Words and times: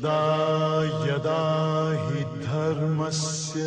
यदा 0.00 1.04
यदा 1.06 1.40
हि 2.02 2.20
धर्मस्य 2.42 3.64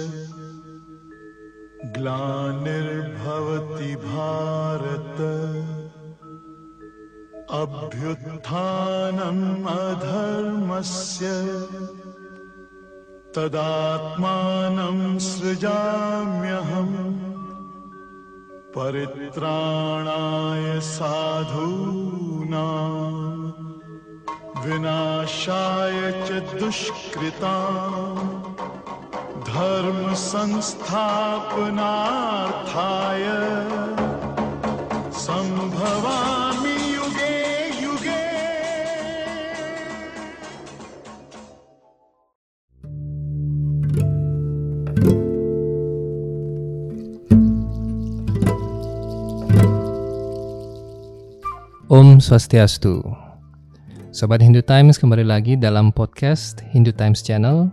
ग्लानिर्भवति 1.98 3.90
भारत 4.06 5.20
अभ्युत्थानम् 7.62 9.44
अधर्मस्य 9.74 11.30
तदात्मानं 13.36 15.00
सृजाम्यहम् 15.30 16.98
परित्राणाय 18.78 20.66
साधूनाम् 20.90 22.34
नाशाय 25.46 26.12
च 26.28 26.32
दुष्कृता 26.60 27.56
धर्मसंस्थापनार्थाय। 29.48 30.46
सम्भवामि 35.20 36.76
युगे 36.96 37.36
युगे। 37.84 38.24
ओम 51.92 52.20
स्वस्ति 52.20 52.58
अस्तु। 52.58 52.94
Sobat 54.14 54.46
Hindu 54.46 54.62
Times 54.62 55.02
kembali 55.02 55.26
lagi 55.26 55.58
dalam 55.58 55.90
podcast 55.90 56.62
Hindu 56.70 56.94
Times 56.94 57.26
Channel 57.26 57.66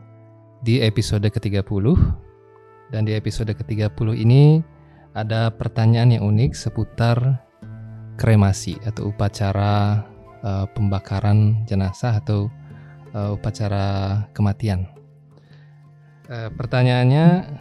di 0.64 0.80
episode 0.80 1.28
ke-30. 1.28 1.84
Dan 2.88 3.04
di 3.04 3.12
episode 3.12 3.52
ke-30 3.52 4.16
ini 4.16 4.64
ada 5.12 5.52
pertanyaan 5.52 6.16
yang 6.16 6.24
unik 6.24 6.56
seputar 6.56 7.44
kremasi 8.16 8.80
atau 8.88 9.12
upacara 9.12 10.00
eh, 10.40 10.64
pembakaran 10.72 11.60
jenazah 11.68 12.24
atau 12.24 12.48
eh, 13.12 13.36
upacara 13.36 14.24
kematian. 14.32 14.88
Eh, 16.24 16.48
pertanyaannya 16.56 17.52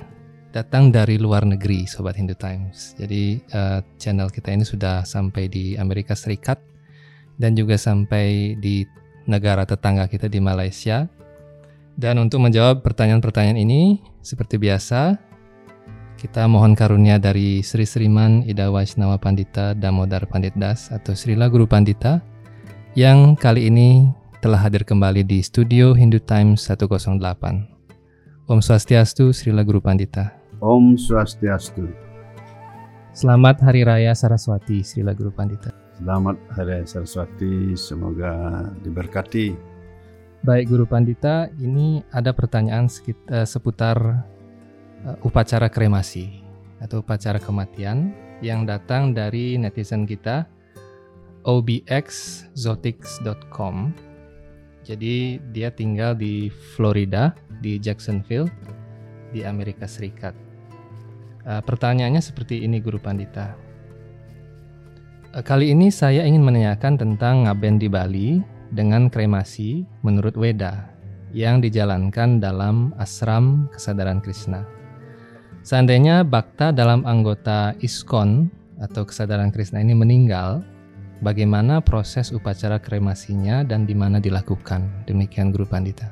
datang 0.55 0.87
dari 0.87 1.19
luar 1.19 1.43
negeri, 1.43 1.83
Sobat 1.83 2.15
Hindu 2.15 2.39
Times. 2.39 2.95
Jadi 2.95 3.43
eh, 3.43 3.79
channel 3.99 4.31
kita 4.31 4.55
ini 4.55 4.63
sudah 4.63 5.03
sampai 5.03 5.51
di 5.51 5.75
Amerika 5.75 6.15
Serikat 6.15 6.68
dan 7.39 7.55
juga 7.55 7.79
sampai 7.79 8.59
di 8.59 8.83
negara 9.25 9.63
tetangga 9.63 10.05
kita 10.11 10.27
di 10.27 10.43
Malaysia. 10.43 11.07
Dan 11.99 12.19
untuk 12.19 12.43
menjawab 12.43 12.83
pertanyaan-pertanyaan 12.83 13.59
ini, 13.59 13.99
seperti 14.23 14.55
biasa, 14.59 15.19
kita 16.19 16.47
mohon 16.51 16.75
karunia 16.75 17.15
dari 17.15 17.63
Sri 17.63 17.87
Sriman 17.87 18.43
Ida 18.43 18.67
Vaisnawa 18.67 19.15
Pandita 19.15 19.71
Damodar 19.71 20.27
Pandit 20.27 20.51
Das 20.59 20.91
atau 20.91 21.15
Srila 21.15 21.47
Guru 21.47 21.63
Pandita 21.63 22.19
yang 22.95 23.39
kali 23.39 23.71
ini 23.71 24.11
telah 24.43 24.59
hadir 24.59 24.83
kembali 24.83 25.23
di 25.23 25.39
studio 25.39 25.95
Hindu 25.95 26.19
Times 26.19 26.67
108. 26.67 27.19
Om 28.47 28.59
Swastiastu 28.59 29.31
Srila 29.31 29.63
Guru 29.63 29.79
Pandita. 29.79 30.35
Om 30.59 30.99
Swastiastu. 30.99 31.87
Selamat 33.15 33.59
Hari 33.63 33.83
Raya 33.83 34.11
Saraswati 34.15 34.83
Srila 34.83 35.11
Guru 35.15 35.31
Pandita. 35.31 35.88
Selamat 35.99 36.39
Hari 36.55 36.79
Raya 36.79 36.87
Saraswati, 36.87 37.75
semoga 37.75 38.31
diberkati. 38.79 39.51
Baik 40.47 40.71
Guru 40.71 40.87
Pandita, 40.87 41.51
ini 41.59 41.99
ada 42.15 42.31
pertanyaan 42.31 42.87
sekit- 42.87 43.19
eh, 43.27 43.43
seputar 43.43 43.99
eh, 45.03 45.27
upacara 45.27 45.67
kremasi 45.67 46.39
atau 46.79 47.03
upacara 47.03 47.35
kematian 47.35 48.15
yang 48.39 48.63
datang 48.63 49.11
dari 49.11 49.59
netizen 49.59 50.07
kita 50.07 50.47
obxzotics.com. 51.43 53.91
Jadi 54.87 55.43
dia 55.51 55.67
tinggal 55.67 56.15
di 56.15 56.47
Florida, 56.79 57.35
di 57.59 57.75
Jacksonville, 57.75 58.47
di 59.35 59.43
Amerika 59.43 59.83
Serikat. 59.83 60.31
Eh, 61.43 61.59
pertanyaannya 61.59 62.23
seperti 62.23 62.63
ini 62.63 62.79
Guru 62.79 63.03
Pandita. 63.03 63.67
Eh, 65.29 65.45
Kali 65.45 65.69
ini 65.69 65.93
saya 65.93 66.25
ingin 66.25 66.41
menanyakan 66.41 66.97
tentang 66.97 67.45
ngaben 67.45 67.77
di 67.77 67.85
Bali 67.85 68.41
dengan 68.73 69.13
kremasi 69.13 69.85
menurut 70.01 70.33
Weda 70.33 70.89
yang 71.37 71.61
dijalankan 71.61 72.41
dalam 72.41 72.97
ashram 72.97 73.69
kesadaran 73.69 74.25
Krishna. 74.25 74.65
Seandainya 75.61 76.25
bakta 76.25 76.73
dalam 76.73 77.05
anggota 77.05 77.77
ISKCON 77.77 78.49
atau 78.81 79.05
kesadaran 79.05 79.53
Krishna 79.53 79.85
ini 79.85 79.93
meninggal, 79.93 80.65
bagaimana 81.21 81.77
proses 81.77 82.33
upacara 82.33 82.81
kremasinya 82.81 83.61
dan 83.61 83.85
di 83.85 83.93
mana 83.93 84.17
dilakukan? 84.17 85.05
Demikian 85.05 85.53
Guru 85.53 85.69
Pandita. 85.69 86.09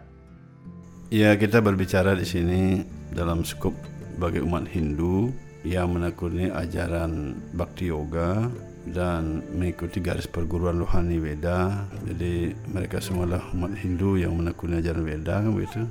Ya, 1.10 1.34
kita 1.34 1.58
berbicara 1.58 2.14
di 2.14 2.28
sini 2.28 2.86
dalam 3.18 3.42
skup 3.42 3.74
bagi 4.22 4.46
umat 4.46 4.70
Hindu 4.70 5.34
yang 5.66 5.98
menekuni 5.98 6.54
ajaran 6.54 7.34
Bhakti 7.58 7.90
Yoga 7.90 8.46
dan 8.92 9.44
mengikuti 9.52 10.00
garis 10.00 10.28
perguruan 10.28 10.80
rohani 10.80 11.20
Weda. 11.20 11.88
Jadi 12.08 12.56
mereka 12.72 13.04
semua 13.04 13.28
adalah 13.28 13.46
umat 13.54 13.76
Hindu 13.76 14.20
yang 14.20 14.36
menekuni 14.36 14.80
ajaran 14.80 15.04
Weda 15.04 15.44
kan 15.44 15.52
begitu. 15.52 15.82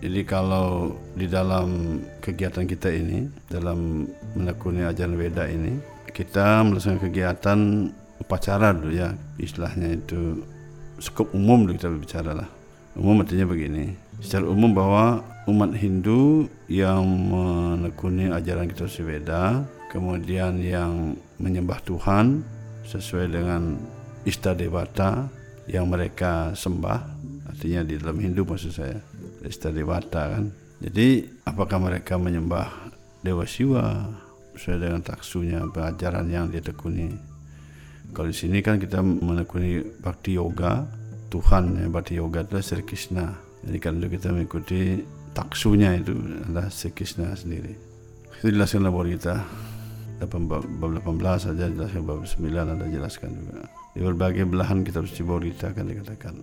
Jadi 0.00 0.20
kalau 0.24 0.96
di 1.12 1.28
dalam 1.28 2.00
kegiatan 2.24 2.64
kita 2.64 2.88
ini, 2.88 3.28
dalam 3.52 4.08
menekuni 4.32 4.80
ajaran 4.80 5.16
Weda 5.20 5.44
ini, 5.44 5.76
kita 6.08 6.64
melaksanakan 6.64 7.04
kegiatan 7.04 7.58
upacara 8.16 8.72
dulu 8.72 8.96
ya, 8.96 9.12
istilahnya 9.36 10.00
itu 10.00 10.40
skup 10.96 11.32
umum 11.36 11.68
dulu 11.68 11.76
kita 11.76 11.88
berbicara 11.92 12.32
lah. 12.32 12.48
Umum 12.96 13.20
artinya 13.20 13.44
begini, 13.44 13.92
secara 14.24 14.48
umum 14.48 14.72
bahwa 14.72 15.20
umat 15.48 15.76
Hindu 15.76 16.48
yang 16.68 17.04
menekuni 17.04 18.32
ajaran 18.32 18.72
kita 18.72 18.88
Weda, 19.04 19.68
kemudian 19.92 20.60
yang 20.64 21.16
menyembah 21.40 21.80
Tuhan 21.82 22.44
sesuai 22.84 23.26
dengan 23.32 23.80
Ista 24.28 24.52
Dewata 24.52 25.24
yang 25.64 25.88
mereka 25.88 26.52
sembah, 26.52 27.00
artinya 27.48 27.80
di 27.86 27.96
dalam 27.96 28.20
Hindu 28.20 28.44
maksud 28.44 28.72
saya, 28.76 29.00
Ista 29.40 29.72
Dewata 29.72 30.36
kan. 30.36 30.52
Jadi 30.80 31.24
apakah 31.48 31.80
mereka 31.80 32.20
menyembah 32.20 32.92
Dewa 33.20 33.44
Siwa 33.44 34.08
sesuai 34.56 34.78
dengan 34.80 35.00
taksunya 35.00 35.64
pengajaran 35.68 36.28
yang 36.28 36.48
dia 36.52 36.60
tekuni. 36.60 37.12
Kalau 38.10 38.28
di 38.28 38.36
sini 38.36 38.58
kan 38.60 38.80
kita 38.80 39.00
menekuni 39.00 39.80
Bhakti 40.02 40.34
Yoga, 40.34 40.84
Tuhan 41.30 41.78
ya 41.78 41.86
Bhakti 41.86 42.18
Yoga 42.18 42.42
adalah 42.42 42.64
Sri 42.64 42.82
Krishna. 42.82 43.38
Jadi 43.60 43.76
itu 43.76 44.06
kita 44.18 44.28
mengikuti 44.34 45.04
taksunya 45.36 45.94
itu 45.94 46.16
adalah 46.16 46.72
Sri 46.72 46.90
Krishna 46.90 47.32
sendiri. 47.36 47.76
Itu 48.40 48.50
dijelaskan 48.50 48.88
dalam 48.88 49.04
kita. 49.04 49.36
18 50.20 50.46
bab 50.46 50.62
18 51.00 51.48
saja 51.48 51.64
jelaskan 51.72 52.02
bab 52.04 52.20
9 52.22 52.44
ada 52.52 52.84
jelaskan 52.86 53.32
juga. 53.32 53.64
Di 53.96 54.00
berbagai 54.04 54.44
belahan 54.46 54.84
kitab 54.84 55.08
suci 55.08 55.24
Bhaurita 55.24 55.72
akan 55.72 55.84
dikatakan. 55.88 56.34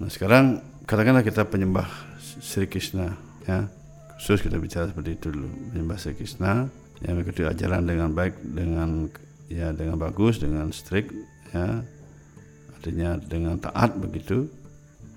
Nah 0.00 0.08
sekarang 0.08 0.64
katakanlah 0.88 1.20
kita 1.20 1.44
penyembah 1.44 1.86
Sri 2.18 2.64
Krishna 2.64 3.14
ya. 3.44 3.68
Khusus 4.20 4.44
kita 4.44 4.60
bicara 4.60 4.84
seperti 4.88 5.16
itu 5.16 5.32
dulu, 5.32 5.48
menyembah 5.72 5.96
Sri 6.00 6.16
Krishna 6.16 6.68
yang 7.04 7.16
mengikuti 7.16 7.44
ajaran 7.44 7.84
dengan 7.88 8.12
baik 8.12 8.36
dengan 8.44 9.08
ya 9.48 9.72
dengan 9.72 9.96
bagus 9.96 10.38
dengan 10.38 10.68
strict 10.70 11.10
ya 11.50 11.80
artinya 12.76 13.16
dengan 13.18 13.56
taat 13.56 13.96
begitu 13.96 14.46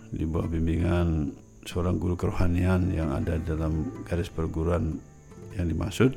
di 0.10 0.24
bawah 0.24 0.48
bimbingan 0.48 1.32
seorang 1.64 1.96
guru 2.00 2.16
kerohanian 2.20 2.92
yang 2.92 3.12
ada 3.12 3.40
dalam 3.40 4.04
garis 4.04 4.28
perguruan 4.28 5.00
yang 5.56 5.68
dimaksud. 5.72 6.16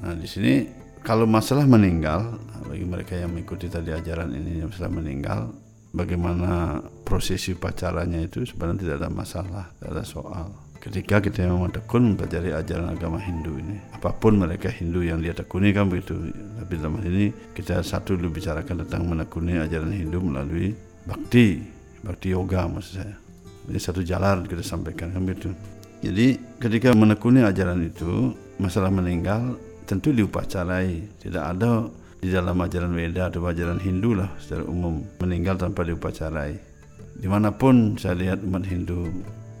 Nah 0.00 0.16
di 0.16 0.24
sini 0.24 0.64
kalau 1.02 1.24
masalah 1.24 1.64
meninggal 1.64 2.38
bagi 2.68 2.84
mereka 2.84 3.16
yang 3.16 3.32
mengikuti 3.32 3.66
tadi 3.70 3.90
ajaran 3.94 4.30
ini 4.34 4.62
yang 4.62 4.68
masalah 4.70 4.92
meninggal 4.92 5.40
bagaimana 5.94 6.82
prosesi 7.02 7.56
upacaranya 7.56 8.20
itu 8.20 8.44
sebenarnya 8.44 8.78
tidak 8.84 8.96
ada 9.02 9.10
masalah 9.10 9.64
tidak 9.78 9.90
ada 9.94 10.04
soal. 10.04 10.48
Ketika 10.78 11.18
kita 11.18 11.42
memang 11.42 11.74
tekun 11.74 12.14
mempelajari 12.14 12.54
ajaran 12.54 12.94
agama 12.94 13.18
Hindu 13.18 13.58
ini 13.58 13.76
apa 13.90 14.14
pun 14.14 14.38
mereka 14.38 14.70
Hindu 14.70 15.02
yang 15.02 15.18
dia 15.18 15.34
tekuni 15.34 15.74
kan 15.74 15.90
begitu 15.90 16.14
tapi 16.32 16.72
dalam 16.78 17.02
hal 17.02 17.10
ini 17.10 17.26
kita 17.52 17.82
satu 17.82 18.14
dulu 18.14 18.38
bicarakan 18.38 18.86
tentang 18.86 19.02
menekuni 19.10 19.58
ajaran 19.58 19.90
Hindu 19.90 20.22
melalui 20.22 20.72
bakti 21.02 21.60
bakti 22.06 22.30
yoga 22.30 22.70
maksud 22.70 22.92
saya. 23.02 23.16
Ini 23.68 23.78
satu 23.82 24.00
jalan 24.06 24.46
kita 24.46 24.62
sampaikan 24.62 25.12
kan 25.12 25.26
begitu 25.26 25.50
jadi 25.98 26.38
ketika 26.62 26.94
menekuni 26.94 27.42
ajaran 27.42 27.82
itu 27.82 28.34
masalah 28.62 28.90
meninggal 28.90 29.58
tentu 29.88 30.12
diupacarai 30.12 31.16
tidak 31.16 31.56
ada 31.56 31.88
di 32.20 32.28
dalam 32.28 32.60
ajaran 32.60 32.92
Weda 32.92 33.32
atau 33.32 33.48
ajaran 33.48 33.80
Hindu 33.80 34.12
lah 34.12 34.28
secara 34.36 34.68
umum 34.68 35.00
meninggal 35.16 35.56
tanpa 35.56 35.88
diupacarai 35.88 36.68
di 37.18 37.26
mana 37.26 37.50
pun 37.50 37.96
saya 37.96 38.14
lihat 38.14 38.44
umat 38.44 38.68
Hindu 38.68 39.08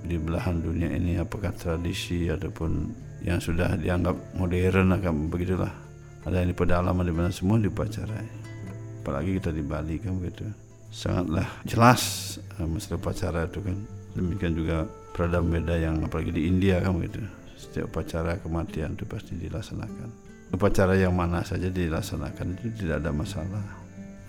di 0.04 0.14
belahan 0.20 0.62
dunia 0.62 0.94
ini 0.94 1.18
apakah 1.18 1.50
tradisi 1.56 2.30
ataupun 2.30 2.92
yang 3.26 3.42
sudah 3.42 3.74
dianggap 3.74 4.14
modern 4.38 4.94
akan 4.94 5.26
begitulah. 5.26 5.72
Ada 6.22 6.44
yang 6.44 6.54
di 6.54 6.56
pedalaman 6.56 7.02
di 7.02 7.14
mana 7.14 7.30
semua 7.34 7.58
diupacarai 7.58 8.46
apalagi 9.02 9.40
kita 9.40 9.50
di 9.50 9.64
Bali 9.64 9.96
kan 9.98 10.14
begitu. 10.20 10.44
Sangatlah 10.92 11.48
jelas 11.64 12.36
uh, 12.60 12.68
masalah 12.68 13.00
upacara 13.00 13.40
itu 13.48 13.58
kan. 13.64 13.76
Demikian 14.14 14.52
juga 14.54 14.86
peradab 15.16 15.50
beda 15.50 15.74
yang 15.78 16.04
apalagi 16.04 16.30
di 16.30 16.46
India 16.46 16.78
kan 16.78 16.94
begitu 16.94 17.37
setiap 17.58 17.90
upacara 17.90 18.38
kematian 18.38 18.94
itu 18.94 19.04
pasti 19.04 19.34
dilaksanakan. 19.34 20.08
Upacara 20.54 20.94
yang 20.94 21.12
mana 21.12 21.42
saja 21.42 21.68
dilaksanakan 21.68 22.56
itu 22.56 22.66
tidak 22.78 23.04
ada 23.04 23.10
masalah. 23.10 23.64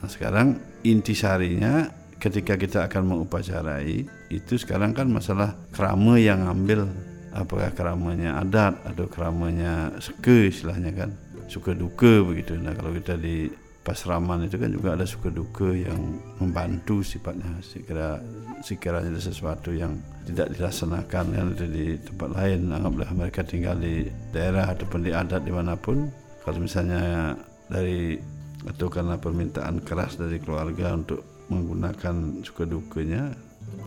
Nah 0.02 0.10
sekarang 0.10 0.58
intisarinya 0.82 1.88
ketika 2.18 2.58
kita 2.60 2.90
akan 2.90 3.16
mengupacarai 3.16 4.04
itu 4.34 4.54
sekarang 4.60 4.92
kan 4.98 5.08
masalah 5.08 5.56
kerama 5.72 6.18
yang 6.18 6.50
ambil. 6.50 6.90
Apakah 7.30 7.70
keramanya 7.78 8.42
adat 8.42 8.74
atau 8.90 9.06
keramanya 9.06 9.94
suka 10.02 10.50
istilahnya 10.50 10.92
kan? 10.98 11.14
Suka 11.46 11.78
duka 11.78 12.26
begitu. 12.26 12.58
Nah 12.58 12.74
kalau 12.74 12.90
kita 12.90 13.22
di 13.22 13.46
pasraman 13.84 14.46
itu 14.46 14.60
kan 14.60 14.70
juga 14.70 14.94
ada 14.94 15.06
suka 15.08 15.32
duka 15.32 15.72
yang 15.72 16.20
membantu 16.38 17.02
sifatnya. 17.02 17.60
Sekira 17.64 18.20
sekiranya 18.62 19.10
ada 19.16 19.22
sesuatu 19.24 19.72
yang 19.72 19.98
tidak 20.28 20.54
dilaksanakan 20.56 21.26
yang 21.34 21.46
ada 21.56 21.66
di 21.66 21.98
tempat 21.98 22.30
lain. 22.36 22.70
Anggaplah 22.70 23.10
mereka 23.16 23.42
tinggal 23.42 23.80
di 23.80 24.06
daerah 24.36 24.70
ataupun 24.70 25.00
di 25.08 25.12
adat 25.16 25.42
di 25.42 25.52
mana 25.54 25.74
pun. 25.80 26.12
Kalau 26.44 26.60
misalnya 26.62 27.36
dari 27.70 28.20
atau 28.68 28.92
karena 28.92 29.16
permintaan 29.16 29.80
keras 29.88 30.20
dari 30.20 30.36
keluarga 30.38 30.92
untuk 30.92 31.48
menggunakan 31.48 32.44
suka 32.44 32.68
dukanya 32.68 33.32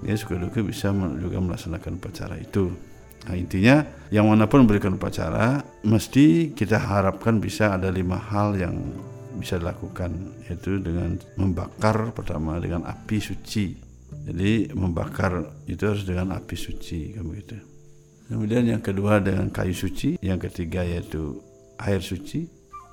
ya 0.02 0.14
suka 0.18 0.40
duka 0.40 0.64
bisa 0.64 0.90
juga 0.94 1.38
melaksanakan 1.38 2.00
upacara 2.00 2.34
itu. 2.40 2.72
Nah, 3.22 3.38
intinya 3.38 3.86
yang 4.10 4.26
mana 4.26 4.50
pun 4.50 4.66
memberikan 4.66 4.98
upacara 4.98 5.62
mesti 5.86 6.50
kita 6.50 6.74
harapkan 6.74 7.38
bisa 7.38 7.78
ada 7.78 7.86
lima 7.86 8.18
hal 8.18 8.58
yang 8.58 8.74
bisa 9.38 9.60
dilakukan 9.60 10.12
yaitu 10.48 10.78
dengan 10.80 11.16
membakar 11.36 12.12
pertama 12.12 12.58
dengan 12.58 12.84
api 12.84 13.16
suci 13.18 13.76
jadi 14.28 14.70
membakar 14.76 15.64
itu 15.66 15.82
harus 15.82 16.04
dengan 16.04 16.36
api 16.36 16.56
suci 16.56 17.16
kan 17.16 17.24
begitu 17.26 17.56
kemudian 18.28 18.64
yang 18.68 18.82
kedua 18.84 19.18
dengan 19.18 19.48
kayu 19.48 19.74
suci 19.74 20.20
yang 20.20 20.40
ketiga 20.40 20.84
yaitu 20.84 21.40
air 21.80 22.00
suci 22.00 22.46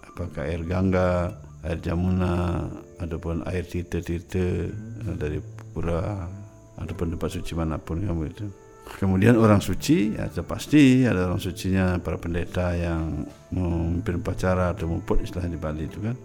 apakah 0.08 0.48
air 0.48 0.64
gangga 0.66 1.36
air 1.64 1.80
jamuna 1.84 2.68
ataupun 3.00 3.44
air 3.48 3.68
tirta-tirta 3.68 4.72
dari 5.20 5.40
pura 5.76 6.28
ataupun 6.80 7.16
tempat 7.16 7.30
suci 7.30 7.52
mana 7.54 7.76
pun 7.76 8.00
kamu 8.00 8.24
itu. 8.32 8.48
Kemudian 8.90 9.38
orang 9.38 9.62
suci, 9.62 10.18
ya 10.18 10.26
pasti 10.42 11.06
ada 11.06 11.30
orang 11.30 11.38
sucinya 11.38 12.02
para 12.02 12.18
pendeta 12.18 12.74
yang 12.74 13.22
memimpin 13.54 14.18
upacara 14.18 14.74
atau 14.74 14.90
mumput 14.90 15.22
istilah 15.22 15.46
di 15.46 15.60
Bali 15.62 15.86
itu 15.86 16.02
kan. 16.02 16.18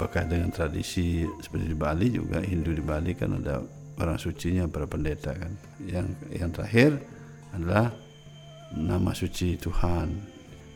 Apakah 0.00 0.24
dengan 0.24 0.48
tradisi 0.48 1.28
seperti 1.44 1.68
di 1.68 1.76
Bali 1.76 2.08
juga 2.08 2.40
Hindu 2.40 2.72
di 2.72 2.80
Bali 2.80 3.12
kan 3.12 3.36
ada 3.36 3.60
orang 4.00 4.16
sucinya 4.16 4.64
para 4.64 4.88
pendeta 4.88 5.36
kan. 5.36 5.52
Yang 5.84 6.16
yang 6.32 6.48
terakhir 6.56 6.90
adalah 7.52 7.92
nama 8.80 9.12
suci 9.12 9.60
Tuhan. 9.60 10.08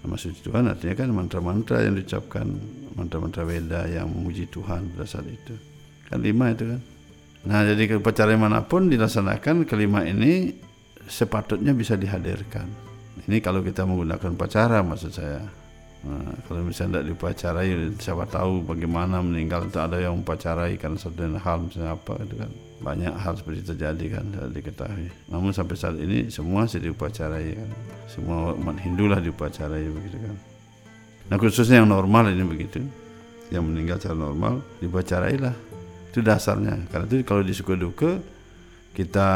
Nama 0.05 0.17
suci 0.21 0.45
Tuhan 0.45 0.69
artinya 0.69 0.93
kan 0.93 1.09
mantra-mantra 1.17 1.81
yang 1.81 1.97
diucapkan 1.97 2.45
mantra-mantra 2.93 3.49
Weda 3.49 3.89
yang 3.89 4.13
memuji 4.13 4.45
Tuhan 4.53 4.93
pada 4.93 5.09
saat 5.09 5.25
itu. 5.25 5.57
Kan 6.13 6.21
lima 6.21 6.53
itu 6.53 6.77
kan. 6.77 6.81
Nah 7.49 7.65
jadi 7.65 7.97
upacara 7.97 8.37
mana 8.37 8.61
pun 8.69 8.93
dilaksanakan 8.93 9.65
kelima 9.65 10.05
ini 10.05 10.53
sepatutnya 11.09 11.73
bisa 11.73 11.97
dihadirkan. 11.97 12.69
Ini 13.25 13.41
kalau 13.41 13.65
kita 13.65 13.89
menggunakan 13.89 14.37
upacara 14.37 14.85
maksud 14.85 15.17
saya. 15.17 15.64
Nah, 16.05 16.37
kalau 16.45 16.61
misalnya 16.61 17.01
tidak 17.01 17.07
diupacarai, 17.09 17.69
siapa 17.97 18.29
tahu 18.29 18.61
bagaimana 18.69 19.25
meninggal 19.25 19.65
itu 19.73 19.81
ada 19.81 19.97
yang 19.97 20.21
upacarai 20.21 20.77
karena 20.77 21.01
satu 21.01 21.17
hal 21.17 21.57
misalnya 21.65 21.97
apa 21.97 22.21
itu 22.21 22.35
kan 22.37 22.51
banyak 22.85 23.15
hal 23.17 23.33
seperti 23.41 23.73
terjadi 23.73 24.21
kan 24.21 24.25
tidak 24.29 24.53
diketahui. 24.53 25.09
Namun 25.33 25.57
sampai 25.57 25.77
saat 25.81 25.97
ini 25.97 26.29
semua 26.29 26.69
sudah 26.69 26.93
diupacarai 26.93 27.57
kan. 27.57 27.71
Semua 28.05 28.53
umat 28.53 28.77
Hindu 28.85 29.09
lah 29.09 29.25
diupacarai 29.25 29.89
begitu 29.89 30.21
kan. 30.21 30.37
Nah 31.33 31.37
khususnya 31.41 31.81
yang 31.81 31.89
normal 31.89 32.29
ini 32.29 32.45
begitu, 32.45 32.85
yang 33.49 33.65
meninggal 33.65 33.97
secara 33.97 34.29
normal 34.29 34.61
dibacarai 34.85 35.41
lah. 35.41 35.57
Itu 36.13 36.21
dasarnya. 36.21 36.85
Karena 36.93 37.09
itu 37.09 37.25
kalau 37.25 37.41
di 37.41 37.57
duka 37.57 38.21
kita 38.93 39.29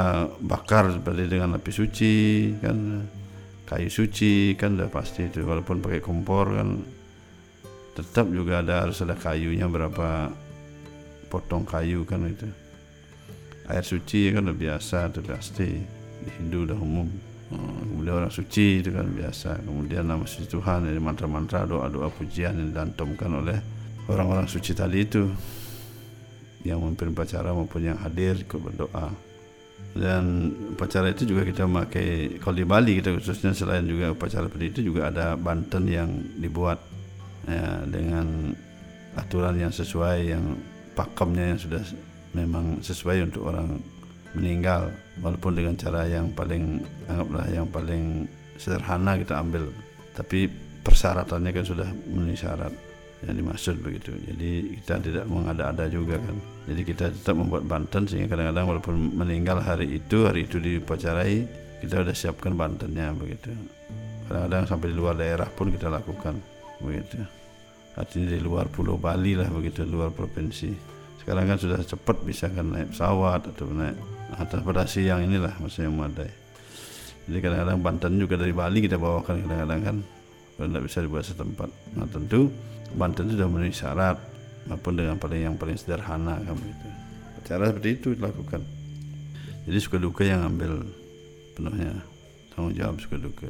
bakar 0.44 0.92
seperti 0.92 1.32
dengan 1.32 1.56
api 1.56 1.70
suci 1.72 2.14
kan 2.60 3.08
kayu 3.68 3.92
suci 3.92 4.56
kan 4.56 4.80
udah 4.80 4.88
pasti 4.88 5.28
itu. 5.28 5.44
Walaupun 5.44 5.84
pakai 5.84 6.00
kompor 6.00 6.56
kan 6.56 6.80
tetap 7.92 8.32
juga 8.32 8.64
ada 8.64 8.88
harus 8.88 9.04
ada 9.04 9.12
kayunya 9.12 9.68
berapa 9.68 10.32
potong 11.28 11.68
kayu 11.68 12.08
kan 12.08 12.24
itu. 12.24 12.48
Air 13.68 13.84
suci 13.84 14.32
kan 14.32 14.48
udah 14.48 14.56
biasa 14.56 15.12
itu 15.12 15.20
pasti. 15.20 15.68
Di 16.24 16.30
Hindu 16.40 16.64
udah 16.64 16.78
umum. 16.80 17.08
Hmm, 17.48 17.80
kemudian 17.92 18.24
orang 18.24 18.32
suci 18.32 18.80
itu 18.80 18.88
kan 18.88 19.04
biasa. 19.12 19.60
Kemudian 19.60 20.08
nama 20.08 20.24
suci 20.24 20.48
Tuhan 20.48 20.88
dari 20.88 20.96
mantra-mantra 20.96 21.68
doa-doa 21.68 22.08
pujian 22.08 22.56
yang 22.56 22.72
dilantumkan 22.72 23.28
oleh 23.44 23.58
orang-orang 24.08 24.48
suci 24.48 24.72
tadi 24.72 25.04
itu. 25.04 25.28
Yang 26.64 26.78
memimpin 26.80 27.12
upacara 27.12 27.52
maupun 27.52 27.84
yang 27.84 28.00
hadir 28.00 28.40
ikut 28.40 28.58
berdoa 28.58 29.27
dan 29.98 30.54
upacara 30.78 31.10
itu 31.10 31.26
juga 31.26 31.42
kita 31.42 31.66
memakai 31.66 32.38
kalau 32.38 32.54
di 32.54 32.62
Bali 32.62 33.02
kita 33.02 33.18
khususnya 33.18 33.50
selain 33.50 33.82
juga 33.82 34.14
upacara 34.14 34.46
seperti 34.46 34.66
itu 34.70 34.80
juga 34.94 35.10
ada 35.10 35.34
banten 35.34 35.90
yang 35.90 36.08
dibuat 36.38 36.78
ya, 37.50 37.82
dengan 37.82 38.54
aturan 39.18 39.58
yang 39.58 39.74
sesuai 39.74 40.30
yang 40.30 40.54
pakemnya 40.94 41.54
yang 41.54 41.60
sudah 41.60 41.82
memang 42.34 42.78
sesuai 42.78 43.26
untuk 43.26 43.50
orang 43.50 43.82
meninggal. 44.38 44.92
Walaupun 45.18 45.58
dengan 45.58 45.74
cara 45.74 46.06
yang 46.06 46.30
paling 46.30 46.84
anggaplah 47.10 47.46
yang 47.50 47.66
paling 47.66 48.28
sederhana 48.60 49.18
kita 49.18 49.34
ambil. 49.40 49.66
Tapi 50.14 50.46
persyaratannya 50.82 51.50
kan 51.54 51.64
sudah 51.66 51.88
memenuhi 52.10 52.38
syarat 52.38 52.88
yang 53.26 53.34
dimaksud 53.34 53.82
begitu. 53.82 54.14
Jadi 54.14 54.78
kita 54.78 55.02
tidak 55.02 55.24
mengada-ada 55.26 55.90
juga 55.90 56.22
kan. 56.22 56.37
Jadi 56.70 56.80
kita 56.87 57.10
tetap 57.10 57.34
membuat 57.34 57.66
banten 57.66 58.06
sehingga 58.06 58.30
kadang-kadang 58.30 58.66
walaupun 58.70 58.94
meninggal 59.18 59.58
hari 59.58 59.98
itu 59.98 60.28
hari 60.28 60.46
itu 60.46 60.62
diupacarai 60.62 61.42
kita 61.82 62.06
sudah 62.06 62.14
siapkan 62.14 62.54
bantennya 62.54 63.10
begitu. 63.14 63.50
Kadang-kadang 64.30 64.62
sampai 64.70 64.87
di 64.92 64.96
luar 64.98 65.14
daerah 65.18 65.48
pun 65.50 65.75
kita 65.75 65.90
lakukan 65.90 66.38
begitu. 66.78 67.18
Artinya 67.98 68.30
di 68.30 68.38
luar 68.38 68.70
pulau 68.70 68.94
Bali 68.94 69.34
lah 69.34 69.50
begitu 69.50 69.82
luar 69.82 70.14
provinsi. 70.14 70.70
Sekarang 71.18 71.50
kan 71.50 71.58
sudah 71.58 71.82
cepat 71.82 72.22
bisa 72.22 72.46
kan 72.54 72.70
naik 72.70 72.94
pesawat 72.94 73.50
atau 73.50 73.66
naik 73.75 73.98
atas 74.38 74.60
pada 74.62 74.87
siang 74.87 75.26
inilah 75.26 75.58
maksudnya 75.58 75.90
memadai. 75.90 76.30
Jadi 77.26 77.38
kadang-kadang 77.42 77.78
banten 77.82 78.12
juga 78.16 78.34
dari 78.38 78.54
Bali 78.54 78.78
kita 78.87 78.94
bawakan 78.94 79.42
kadang-kadang 79.42 79.80
kan. 79.82 79.96
Kalau 80.54 80.66
tidak 80.70 80.84
bisa 80.90 80.98
dibuat 81.02 81.25
setempat. 81.26 81.70
Nah 81.94 82.06
tentu 82.10 82.50
banten 82.97 83.28
sudah 83.33 83.47
memenuhi 83.50 83.75
syarat 83.75 84.16
maupun 84.68 84.97
dengan 84.97 85.16
paling 85.21 85.40
yang 85.45 85.57
paling 85.57 85.76
sederhana 85.76 86.40
kan 86.40 86.54
begitu 86.57 86.88
cara 87.45 87.73
seperti 87.73 87.88
itu 88.00 88.09
dilakukan 88.16 88.61
jadi 89.68 89.78
suka 89.80 89.97
duka 90.00 90.23
yang 90.25 90.45
ambil 90.45 90.85
penuhnya 91.57 91.92
tanggung 92.52 92.73
jawab 92.76 92.97
suka 93.00 93.16
duka 93.21 93.49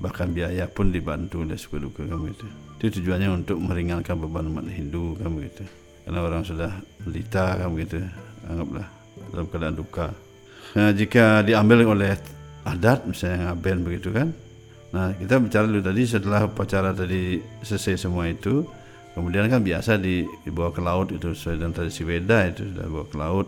bahkan 0.00 0.32
biaya 0.34 0.66
pun 0.66 0.90
dibantu 0.90 1.46
oleh 1.46 1.56
suka 1.56 1.78
duka 1.78 2.02
kan 2.04 2.18
begitu 2.20 2.46
itu 2.82 3.00
tujuannya 3.00 3.30
untuk 3.44 3.56
meringankan 3.62 4.18
beban 4.18 4.50
umat 4.50 4.66
Hindu 4.68 5.16
kan 5.16 5.30
begitu 5.32 5.64
karena 6.04 6.20
orang 6.20 6.42
sudah 6.44 6.72
melita 7.06 7.56
kan 7.56 7.68
begitu 7.72 8.04
anggaplah 8.44 8.88
dalam 9.32 9.46
keadaan 9.48 9.76
duka. 9.76 10.06
Nah, 10.74 10.90
jika 10.92 11.40
diambil 11.46 11.86
oleh 11.86 12.18
adat 12.66 13.06
misalnya 13.08 13.50
ngaben 13.50 13.78
begitu 13.86 14.08
kan. 14.12 14.28
Nah, 14.94 15.10
kita 15.18 15.42
bicara 15.42 15.66
dulu 15.66 15.82
tadi 15.82 16.06
setelah 16.06 16.46
upacara 16.46 16.94
tadi 16.94 17.42
selesai 17.66 18.06
semua 18.06 18.30
itu, 18.30 18.62
kemudian 19.18 19.50
kan 19.50 19.58
biasa 19.58 19.98
di, 19.98 20.22
dibawa 20.46 20.70
ke 20.70 20.78
laut 20.78 21.10
itu 21.10 21.34
sesuai 21.34 21.58
dengan 21.58 21.74
tradisi 21.74 22.06
Weda 22.06 22.46
itu 22.46 22.62
sudah 22.70 22.86
dibawa 22.86 23.06
ke 23.10 23.16
laut 23.18 23.46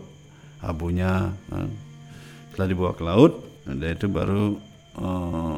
abunya. 0.59 1.31
Nah, 1.47 1.71
setelah 2.51 2.67
dibawa 2.67 2.91
ke 2.91 3.03
laut, 3.07 3.31
nah, 3.63 3.87
itu 3.87 4.11
baru 4.11 4.59
uh, 4.99 5.57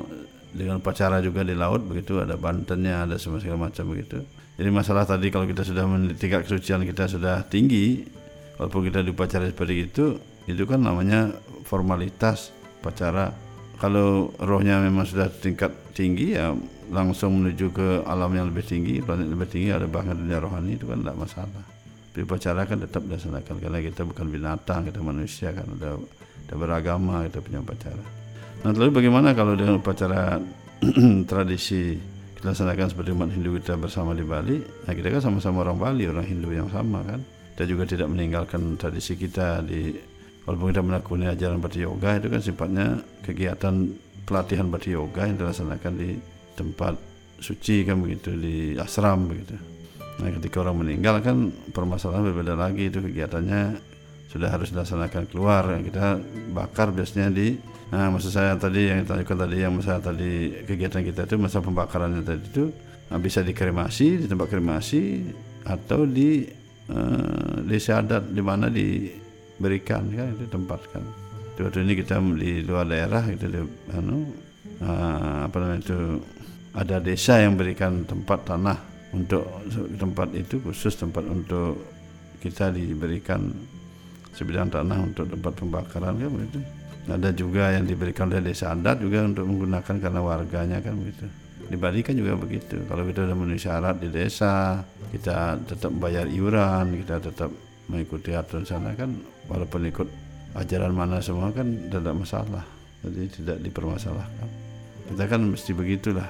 dengan 0.54 0.78
upacara 0.78 1.26
juga 1.26 1.42
di 1.42 1.58
laut 1.58 1.82
begitu 1.82 2.22
ada 2.22 2.38
bantennya 2.38 3.10
ada 3.10 3.18
semua 3.18 3.42
segala 3.42 3.74
macam 3.74 3.90
begitu. 3.90 4.22
Jadi 4.62 4.70
masalah 4.70 5.10
tadi 5.10 5.34
kalau 5.34 5.50
kita 5.50 5.66
sudah 5.66 5.90
tingkat 6.22 6.46
kesucian 6.46 6.86
kita 6.86 7.10
sudah 7.10 7.42
tinggi, 7.50 8.06
walaupun 8.62 8.94
kita 8.94 9.02
diupacara 9.02 9.50
seperti 9.50 9.90
itu 9.90 10.22
itu 10.46 10.64
kan 10.70 10.86
namanya 10.86 11.34
formalitas 11.66 12.54
pacara 12.86 13.49
kalau 13.80 14.36
rohnya 14.38 14.84
memang 14.84 15.08
sudah 15.08 15.32
tingkat 15.32 15.72
tinggi 15.96 16.36
ya 16.36 16.54
langsung 16.92 17.40
menuju 17.40 17.72
ke 17.72 17.88
alam 18.04 18.34
yang 18.36 18.52
lebih 18.52 18.68
tinggi 18.68 19.00
planet 19.00 19.32
lebih 19.32 19.48
tinggi 19.48 19.72
ada 19.72 19.88
bahkan 19.88 20.20
dunia 20.20 20.42
rohani 20.42 20.76
itu 20.76 20.86
kan 20.86 21.00
tidak 21.00 21.18
masalah 21.18 21.64
tapi 22.10 22.26
Tapi 22.26 22.36
upacara 22.36 22.66
kan 22.66 22.78
tetap 22.82 23.02
dilaksanakan 23.06 23.56
karena 23.62 23.80
kita 23.86 24.02
bukan 24.02 24.28
binatang, 24.28 24.82
kita 24.90 25.00
manusia 25.00 25.54
kan 25.54 25.70
ada, 25.78 25.96
ada 26.50 26.56
beragama 26.58 27.24
kita 27.30 27.40
punya 27.40 27.62
upacara. 27.62 28.04
Nah 28.66 28.72
lalu 28.76 28.92
bagaimana 28.92 29.32
kalau 29.38 29.54
dengan 29.54 29.78
upacara 29.78 30.42
tradisi 31.32 31.96
kita 32.36 32.50
laksanakan 32.50 32.88
seperti 32.92 33.10
umat 33.14 33.30
Hindu 33.30 33.62
kita 33.62 33.78
bersama 33.78 34.18
di 34.18 34.26
Bali? 34.26 34.58
Nah 34.58 34.92
kita 34.98 35.16
kan 35.16 35.22
sama-sama 35.22 35.64
orang 35.64 35.78
Bali, 35.78 36.10
orang 36.10 36.26
Hindu 36.26 36.50
yang 36.50 36.68
sama 36.74 37.06
kan. 37.06 37.22
Kita 37.54 37.64
juga 37.70 37.86
tidak 37.86 38.12
meninggalkan 38.12 38.76
tradisi 38.76 39.14
kita 39.14 39.62
di 39.62 39.94
walaupun 40.50 40.74
kita 40.74 40.82
menekuni 40.82 41.30
ajaran 41.30 41.62
Bhakti 41.62 41.86
Yoga 41.86 42.18
itu 42.18 42.26
kan 42.34 42.42
sifatnya 42.42 42.88
kegiatan 43.22 43.94
pelatihan 44.26 44.66
Bhakti 44.74 44.98
Yoga 44.98 45.30
yang 45.30 45.38
dilaksanakan 45.38 45.94
di 45.94 46.18
tempat 46.58 46.98
suci 47.38 47.86
kan 47.86 48.02
begitu 48.02 48.34
di 48.34 48.74
asram 48.74 49.30
begitu. 49.30 49.54
Nah 50.18 50.34
ketika 50.34 50.66
orang 50.66 50.82
meninggal 50.82 51.22
kan 51.22 51.54
permasalahan 51.70 52.34
berbeda 52.34 52.58
lagi 52.58 52.90
itu 52.90 52.98
kegiatannya 52.98 53.78
sudah 54.34 54.50
harus 54.50 54.74
dilaksanakan 54.74 55.30
keluar 55.30 55.70
kita 55.86 56.18
bakar 56.50 56.90
biasanya 56.98 57.30
di 57.30 57.54
nah 57.90 58.10
maksud 58.10 58.34
saya 58.34 58.54
tadi 58.58 58.90
yang 58.90 59.06
ditanyakan 59.06 59.38
tadi 59.46 59.56
yang 59.58 59.74
masa 59.74 59.98
tadi 59.98 60.62
kegiatan 60.66 61.02
kita 61.02 61.26
itu 61.26 61.36
masa 61.42 61.58
pembakarannya 61.62 62.22
tadi 62.22 62.42
itu 62.46 62.66
nah, 63.10 63.18
bisa 63.18 63.42
dikremasi 63.42 64.22
di 64.22 64.26
tempat 64.30 64.46
kremasi 64.46 65.26
atau 65.66 66.06
di 66.06 66.46
uh, 66.94 67.66
desa 67.66 68.06
adat 68.06 68.30
di 68.30 68.42
mana 68.46 68.70
diberikan 69.60 70.08
kan 70.08 70.32
itu 70.32 70.48
tempat 70.48 70.80
kan 70.96 71.04
itu 71.54 71.60
waktu 71.68 71.80
ini 71.84 71.94
kita 72.00 72.24
di 72.40 72.64
luar 72.64 72.88
daerah 72.88 73.24
gitu 73.28 73.46
di 73.52 73.60
anu 73.92 74.24
uh, 74.80 75.44
apa 75.44 75.56
namanya 75.60 75.84
itu 75.84 76.00
ada 76.72 77.04
desa 77.04 77.44
yang 77.44 77.60
berikan 77.60 78.08
tempat 78.08 78.48
tanah 78.48 78.78
untuk 79.12 79.44
tempat 80.00 80.32
itu 80.38 80.64
khusus 80.64 80.96
tempat 80.96 81.28
untuk 81.28 81.76
kita 82.40 82.72
diberikan 82.72 83.52
sebidang 84.32 84.72
tanah 84.72 85.04
untuk 85.04 85.28
tempat 85.28 85.54
pembakaran 85.60 86.16
kan 86.16 86.30
begitu. 86.32 86.60
Ada 87.10 87.30
juga 87.34 87.74
yang 87.74 87.90
diberikan 87.90 88.30
oleh 88.30 88.54
desa 88.54 88.72
adat 88.72 89.02
juga 89.02 89.26
untuk 89.26 89.50
menggunakan 89.50 89.96
karena 89.98 90.22
warganya 90.22 90.78
kan 90.80 90.94
begitu. 90.94 91.26
Di 91.70 91.78
Bali 91.78 92.06
kan 92.06 92.14
juga 92.14 92.38
begitu. 92.38 92.78
Kalau 92.86 93.04
kita 93.04 93.26
sudah 93.26 93.36
memenuhi 93.38 93.62
syarat 93.62 93.96
di 93.98 94.10
desa, 94.14 94.86
kita 95.10 95.58
tetap 95.66 95.90
bayar 95.98 96.30
iuran, 96.30 97.02
kita 97.02 97.18
tetap 97.18 97.50
mengikuti 97.90 98.38
aturan 98.38 98.64
sana 98.64 98.94
kan 98.94 99.10
walaupun 99.50 99.90
ikut 99.90 100.08
ajaran 100.56 100.94
mana 100.96 101.20
semua 101.20 101.50
kan 101.50 101.68
tidak 101.90 102.16
masalah. 102.16 102.64
Jadi 103.04 103.42
tidak 103.42 103.58
dipermasalahkan. 103.66 104.48
Kita 105.10 105.24
kan 105.26 105.42
mesti 105.52 105.72
begitulah. 105.74 106.30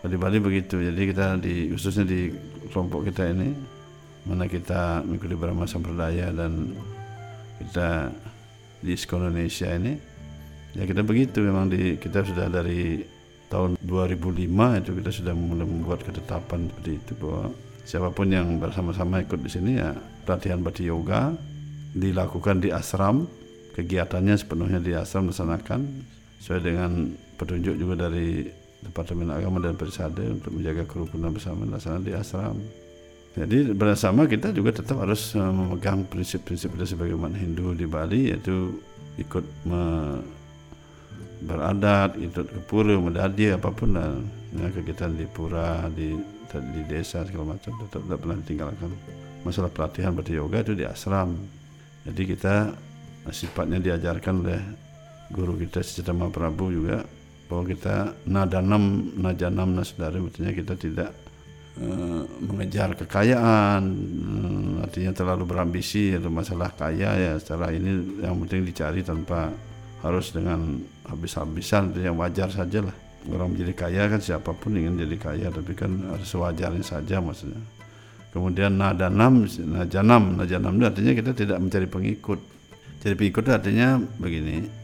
Di 0.00 0.16
Bali 0.16 0.40
begitu. 0.40 0.80
Jadi 0.80 1.00
kita 1.08 1.36
di 1.40 1.68
khususnya 1.72 2.04
di 2.08 2.32
kelompok 2.72 3.08
kita 3.08 3.28
ini 3.32 3.52
mana 4.28 4.44
kita 4.44 5.00
mengikuti 5.04 5.32
Brahma 5.36 5.64
Sampradaya 5.64 6.28
dan 6.32 6.76
kita 7.60 8.12
di 8.80 8.92
sekolah 8.96 9.28
Indonesia 9.28 9.68
ini 9.76 9.92
ya 10.76 10.84
kita 10.88 11.04
begitu 11.04 11.44
memang 11.44 11.68
di 11.68 11.96
kita 12.00 12.24
sudah 12.24 12.48
dari 12.48 13.04
tahun 13.52 13.76
2005 13.82 14.80
itu 14.80 14.90
kita 15.02 15.10
sudah 15.10 15.34
mulai 15.34 15.66
membuat 15.66 16.06
ketetapan 16.06 16.70
seperti 16.70 16.90
itu 16.96 17.12
bahwa 17.18 17.44
siapa 17.82 18.08
pun 18.14 18.28
yang 18.30 18.62
bersama-sama 18.62 19.24
ikut 19.24 19.40
di 19.42 19.50
sini 19.50 19.70
ya 19.82 19.90
pelatihan 20.24 20.62
bhakti 20.62 20.86
yoga 20.86 21.34
dilakukan 21.94 22.62
di 22.62 22.70
asram 22.70 23.26
kegiatannya 23.74 24.34
sepenuhnya 24.38 24.78
di 24.82 24.92
asram 24.94 25.30
dilaksanakan 25.30 25.80
sesuai 26.42 26.60
dengan 26.62 26.90
petunjuk 27.36 27.74
juga 27.76 28.08
dari 28.08 28.46
Departemen 28.80 29.28
Agama 29.28 29.60
dan 29.60 29.76
Persada 29.76 30.24
untuk 30.24 30.56
menjaga 30.56 30.88
kerukunan 30.88 31.34
bersama 31.34 31.68
dilaksanakan 31.68 32.04
di 32.06 32.12
asram 32.16 32.56
jadi 33.30 33.70
bersama 33.78 34.26
kita 34.26 34.50
juga 34.50 34.74
tetap 34.74 35.06
harus 35.06 35.38
uh, 35.38 35.54
memegang 35.54 36.02
prinsip-prinsip 36.10 36.74
kita 36.74 36.86
sebagai 36.98 37.14
umat 37.14 37.38
Hindu 37.38 37.78
di 37.78 37.86
Bali 37.86 38.34
yaitu 38.34 38.82
ikut 39.22 39.46
me, 39.62 40.18
beradat, 41.46 42.18
ikut 42.18 42.46
ke 42.50 42.60
pura, 42.66 42.98
mendadi 42.98 43.54
apa 43.54 43.70
pun 43.70 43.94
lah. 43.94 44.18
Ya, 44.50 44.66
kegiatan 44.74 45.14
di 45.14 45.30
pura, 45.30 45.86
di 45.94 46.18
di 46.50 46.82
desa 46.90 47.22
segala 47.22 47.54
macam 47.54 47.70
tetap 47.86 48.02
tidak 48.02 48.18
pernah 48.18 48.36
ditinggalkan. 48.42 48.90
Masalah 49.46 49.70
pelatihan 49.70 50.10
berarti 50.10 50.34
yoga 50.34 50.58
itu 50.66 50.74
di 50.74 50.82
asram. 50.82 51.38
Jadi 52.08 52.22
kita 52.24 52.54
sifatnya 53.28 53.78
diajarkan 53.78 54.34
oleh 54.40 54.62
guru 55.30 55.60
kita 55.60 55.84
Sicitama 55.84 56.32
Prabu 56.32 56.72
juga 56.72 57.04
bahwa 57.46 57.64
kita 57.66 58.14
nadanam 58.26 59.14
najanam 59.18 59.74
nasdari 59.74 60.22
artinya 60.22 60.52
kita 60.54 60.74
tidak 60.78 61.10
Eh, 61.80 62.22
mengejar 62.44 62.92
kekayaan 62.92 63.82
eh, 63.88 64.84
artinya 64.84 65.16
terlalu 65.16 65.48
berambisi 65.48 66.12
atau 66.12 66.28
masalah 66.28 66.76
kaya 66.76 67.16
ya 67.16 67.32
secara 67.40 67.72
ini 67.72 68.20
yang 68.20 68.36
penting 68.44 68.68
dicari 68.68 69.00
tanpa 69.00 69.48
harus 70.04 70.28
dengan 70.28 70.76
habis-habisan 71.08 71.94
itu 71.94 72.04
yang 72.04 72.20
wajar 72.20 72.52
saja 72.52 72.84
lah 72.84 72.96
orang 73.32 73.56
menjadi 73.56 73.86
kaya 73.86 74.02
kan 74.12 74.20
siapa 74.20 74.52
pun 74.52 74.76
ingin 74.76 74.98
jadi 74.98 75.16
kaya 75.16 75.46
tapi 75.48 75.72
kan 75.72 75.94
harus 76.10 76.28
sewajarnya 76.28 76.84
saja 76.84 77.16
maksudnya 77.22 77.62
kemudian 78.30 78.78
nadanam 78.78 79.46
najanam 79.46 80.38
najanam 80.38 80.72
itu 80.78 80.84
artinya 80.86 81.12
kita 81.14 81.30
tidak 81.34 81.58
mencari 81.58 81.86
pengikut. 81.86 82.40
Jadi 83.00 83.14
pengikut 83.16 83.42
itu 83.48 83.52
artinya 83.52 83.88
begini 84.20 84.80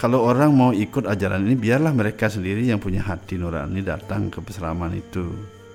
kalau 0.00 0.24
orang 0.24 0.56
mau 0.56 0.72
ikut 0.72 1.04
ajaran 1.04 1.44
ini 1.44 1.60
biarlah 1.60 1.92
mereka 1.92 2.32
sendiri 2.32 2.64
yang 2.64 2.80
punya 2.80 3.04
hati 3.04 3.36
nurani 3.36 3.84
datang 3.84 4.32
ke 4.32 4.40
peseraman 4.40 4.96
itu. 4.96 5.28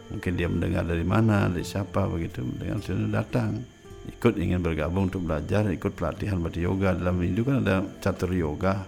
Mungkin 0.09 0.33
dia 0.33 0.49
mendengar 0.49 0.81
dari 0.81 1.05
mana 1.05 1.45
dari 1.45 1.61
siapa 1.61 2.09
begitu. 2.09 2.41
Dengan 2.41 2.81
sudah 2.81 3.21
datang 3.21 3.61
ikut 4.09 4.33
ingin 4.41 4.65
bergabung 4.65 5.13
untuk 5.13 5.29
belajar 5.29 5.69
ikut 5.69 5.93
pelatihan 5.93 6.41
berarti 6.41 6.65
yoga. 6.65 6.97
Dalam 6.97 7.21
Hindu 7.21 7.45
kan 7.45 7.61
ada 7.61 7.85
catur 8.01 8.33
yoga 8.33 8.81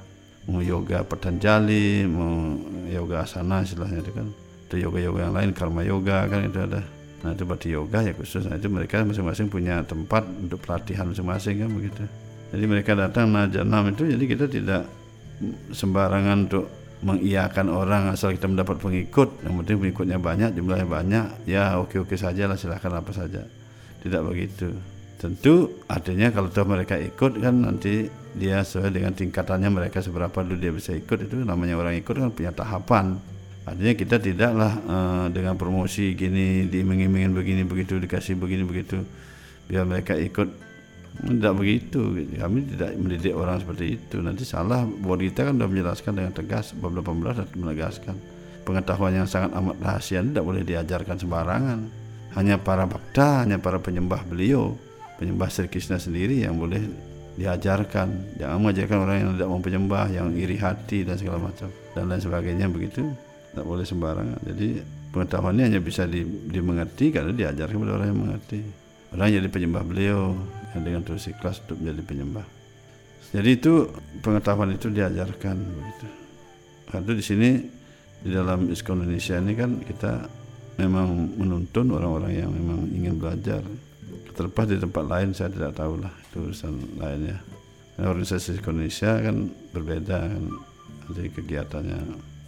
mau 0.50 0.58
yoga 0.58 1.06
Patanjali 1.06 2.10
mau 2.10 2.58
yoga 2.90 3.22
asana 3.22 3.62
istilahnya 3.62 4.02
itu 4.02 4.12
kan. 4.18 4.28
Itu 4.66 4.76
yoga 4.82 4.98
yoga 5.06 5.20
yang 5.30 5.36
lain 5.38 5.50
karma 5.54 5.86
yoga 5.86 6.26
kan 6.26 6.50
itu 6.50 6.66
ada 6.66 6.82
nah 7.26 7.34
itu 7.34 7.44
berarti 7.50 7.68
yoga 7.74 8.06
ya 8.06 8.14
khusus. 8.14 8.46
Nah 8.46 8.62
itu 8.62 8.70
mereka 8.70 9.02
masing-masing 9.02 9.50
punya 9.50 9.82
tempat 9.82 10.24
untuk 10.28 10.62
pelatihan 10.62 11.10
masing-masing 11.10 11.66
kan 11.66 11.70
begitu. 11.74 12.04
Jadi 12.54 12.66
mereka 12.70 12.94
datang 12.94 13.34
nah 13.34 13.50
janam 13.50 13.90
itu 13.90 14.08
jadi 14.08 14.24
kita 14.24 14.46
tidak 14.48 14.84
sembarangan 15.74 16.38
untuk 16.50 16.66
mengiyakan 16.98 17.70
orang 17.70 18.10
asal 18.10 18.34
kita 18.34 18.50
mendapat 18.50 18.82
pengikut. 18.82 19.46
Yang 19.46 19.54
penting 19.64 19.78
pengikutnya 19.82 20.18
banyak 20.18 20.50
jumlahnya 20.58 20.88
banyak. 20.88 21.26
Ya 21.50 21.78
oke 21.78 22.02
oke 22.02 22.16
saja 22.18 22.50
lah 22.50 22.58
silahkan 22.58 22.94
apa 22.94 23.12
saja. 23.14 23.46
Tidak 24.02 24.22
begitu. 24.26 24.74
Tentu 25.18 25.82
artinya 25.90 26.30
kalau 26.30 26.54
toh 26.54 26.66
mereka 26.70 26.94
ikut 27.02 27.42
kan 27.42 27.66
nanti 27.66 28.06
dia 28.38 28.62
sesuai 28.62 28.94
dengan 28.94 29.18
tingkatannya 29.18 29.70
mereka 29.74 29.98
seberapa 30.02 30.46
dulu 30.46 30.58
dia 30.58 30.74
bisa 30.74 30.94
ikut. 30.94 31.18
Itu 31.26 31.42
namanya 31.42 31.78
orang 31.78 31.98
ikut 31.98 32.14
kan 32.14 32.30
punya 32.34 32.54
tahapan 32.54 33.18
artinya 33.68 33.94
kita 34.00 34.16
tidaklah 34.24 34.72
uh, 34.88 35.26
dengan 35.28 35.60
promosi 35.60 36.16
gini 36.16 36.72
diiming-imingin 36.72 37.36
begini 37.36 37.68
begitu 37.68 38.00
dikasih 38.00 38.40
begini 38.40 38.64
begitu 38.64 39.04
biar 39.68 39.84
mereka 39.84 40.16
ikut 40.16 40.68
tidak 41.18 41.54
begitu. 41.58 42.02
Kami 42.38 42.60
tidak 42.78 42.92
mendidik 42.94 43.34
orang 43.34 43.58
seperti 43.58 43.98
itu. 43.98 44.22
Nanti 44.22 44.46
salah. 44.46 44.86
Buat 44.86 45.26
kita 45.26 45.50
kan 45.50 45.58
sudah 45.58 45.70
menjelaskan 45.70 46.12
dengan 46.14 46.34
tegas. 46.34 46.78
Bab 46.78 46.94
18 46.94 47.42
dan 47.42 47.48
menegaskan. 47.58 48.16
Pengetahuan 48.68 49.14
yang 49.24 49.28
sangat 49.28 49.56
amat 49.58 49.78
rahasia 49.80 50.22
tidak 50.22 50.44
boleh 50.46 50.62
diajarkan 50.62 51.16
sembarangan. 51.18 51.80
Hanya 52.38 52.62
para 52.62 52.86
bakta, 52.86 53.48
hanya 53.48 53.58
para 53.58 53.82
penyembah 53.82 54.22
beliau. 54.30 54.78
Penyembah 55.18 55.50
Sri 55.50 55.66
Krishna 55.66 55.98
sendiri 55.98 56.46
yang 56.46 56.60
boleh 56.60 56.86
diajarkan. 57.40 58.38
Jangan 58.38 58.58
mengajarkan 58.62 58.98
orang 59.02 59.16
yang 59.18 59.30
tidak 59.34 59.50
mau 59.50 59.62
penyembah, 59.64 60.06
yang 60.14 60.28
iri 60.38 60.58
hati 60.62 61.02
dan 61.02 61.18
segala 61.18 61.50
macam. 61.50 61.74
Dan 61.98 62.14
lain 62.14 62.22
sebagainya 62.22 62.70
begitu. 62.70 63.10
Tidak 63.52 63.66
boleh 63.66 63.86
sembarangan. 63.86 64.40
Jadi 64.44 64.68
pengetahuannya 65.12 65.64
hanya 65.72 65.82
bisa 65.82 66.06
dimengerti 66.52 67.10
karena 67.10 67.34
diajarkan 67.34 67.76
kepada 67.78 67.94
orang 67.98 68.08
yang 68.12 68.22
mengerti. 68.22 68.62
Orang 69.16 69.32
jadi 69.32 69.48
penyembah 69.48 69.84
beliau, 69.88 70.36
yang 70.76 70.84
dengan 70.84 71.02
terus 71.08 71.32
ikhlas 71.32 71.64
untuk 71.64 71.80
menjadi 71.80 72.02
penyembah. 72.04 72.46
Jadi 73.32 73.50
itu 73.60 73.92
pengetahuan 74.24 74.72
itu 74.72 74.88
diajarkan 74.88 75.56
begitu. 75.58 76.08
Karena 76.88 77.12
di 77.12 77.24
sini 77.24 77.50
di 78.24 78.30
dalam 78.32 78.72
ISKON 78.72 79.04
Indonesia 79.04 79.36
ini 79.36 79.54
kan 79.56 79.72
kita 79.84 80.12
memang 80.80 81.36
menuntun 81.36 81.92
orang-orang 81.92 82.32
yang 82.36 82.52
memang 82.52 82.88
ingin 82.92 83.20
belajar. 83.20 83.64
Terlepas 84.38 84.70
di 84.70 84.78
tempat 84.78 85.06
lain 85.10 85.34
saya 85.34 85.50
tidak 85.50 85.76
tahu 85.76 86.00
lah 86.00 86.14
itu 86.14 86.38
urusan 86.46 86.74
lainnya. 87.02 87.42
Karena 87.98 88.08
organisasi 88.14 88.62
ISKON 88.62 88.80
Indonesia 88.80 89.12
kan 89.20 89.36
berbeda 89.76 90.18
kan 90.30 90.44
dari 91.12 91.30
kegiatannya. 91.32 92.00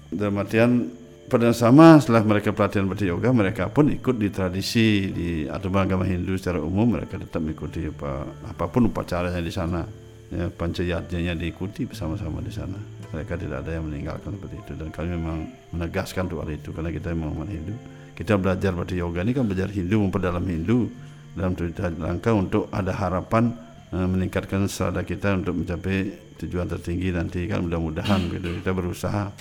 Dalam 0.10 0.42
artian 0.42 0.90
pada 1.30 1.54
sama 1.54 2.02
setelah 2.02 2.26
mereka 2.26 2.50
pelatihan 2.50 2.90
berarti 2.90 3.06
yoga 3.06 3.30
mereka 3.30 3.70
pun 3.70 3.94
ikut 3.94 4.18
di 4.18 4.34
tradisi 4.34 5.14
di 5.14 5.30
atau 5.46 5.70
agama 5.78 6.02
Hindu 6.02 6.34
secara 6.42 6.58
umum 6.58 6.98
mereka 6.98 7.22
tetap 7.22 7.46
mengikuti 7.46 7.86
apa 7.86 8.26
apa 8.50 8.66
pun 8.66 8.90
upacaranya 8.90 9.38
di 9.38 9.54
sana. 9.54 9.86
Ya 10.30 10.46
pancayatnya 10.50 11.34
diikuti 11.38 11.86
bersama-sama 11.86 12.42
di 12.42 12.54
sana. 12.54 12.78
Mereka 13.10 13.38
tidak 13.38 13.66
ada 13.66 13.78
yang 13.78 13.90
meninggalkan 13.90 14.38
seperti 14.38 14.56
itu. 14.62 14.74
Dan 14.78 14.90
kami 14.94 15.08
memang 15.18 15.38
menegaskan 15.74 16.30
untuk 16.30 16.46
hal 16.46 16.54
itu 16.54 16.70
karena 16.74 16.90
kita 16.94 17.14
memang 17.14 17.30
umat 17.38 17.50
Hindu. 17.50 17.74
Kita 18.14 18.34
belajar 18.38 18.72
berarti 18.74 18.96
yoga 18.98 19.22
ini 19.26 19.34
kan 19.34 19.46
belajar 19.46 19.70
Hindu 19.70 19.96
memperdalam 20.06 20.46
Hindu 20.46 20.90
dalam 21.34 21.54
tujuan 21.54 21.94
rangka 21.98 22.32
untuk 22.34 22.70
ada 22.74 22.94
harapan 22.94 23.54
eh, 23.94 24.08
meningkatkan 24.10 24.66
selada 24.70 25.06
kita 25.06 25.38
untuk 25.38 25.58
mencapai 25.58 26.14
tujuan 26.42 26.66
tertinggi 26.70 27.10
nanti 27.14 27.46
kan 27.46 27.66
mudah-mudahan 27.66 28.30
gitu. 28.34 28.62
Kita 28.62 28.72
berusaha 28.74 29.34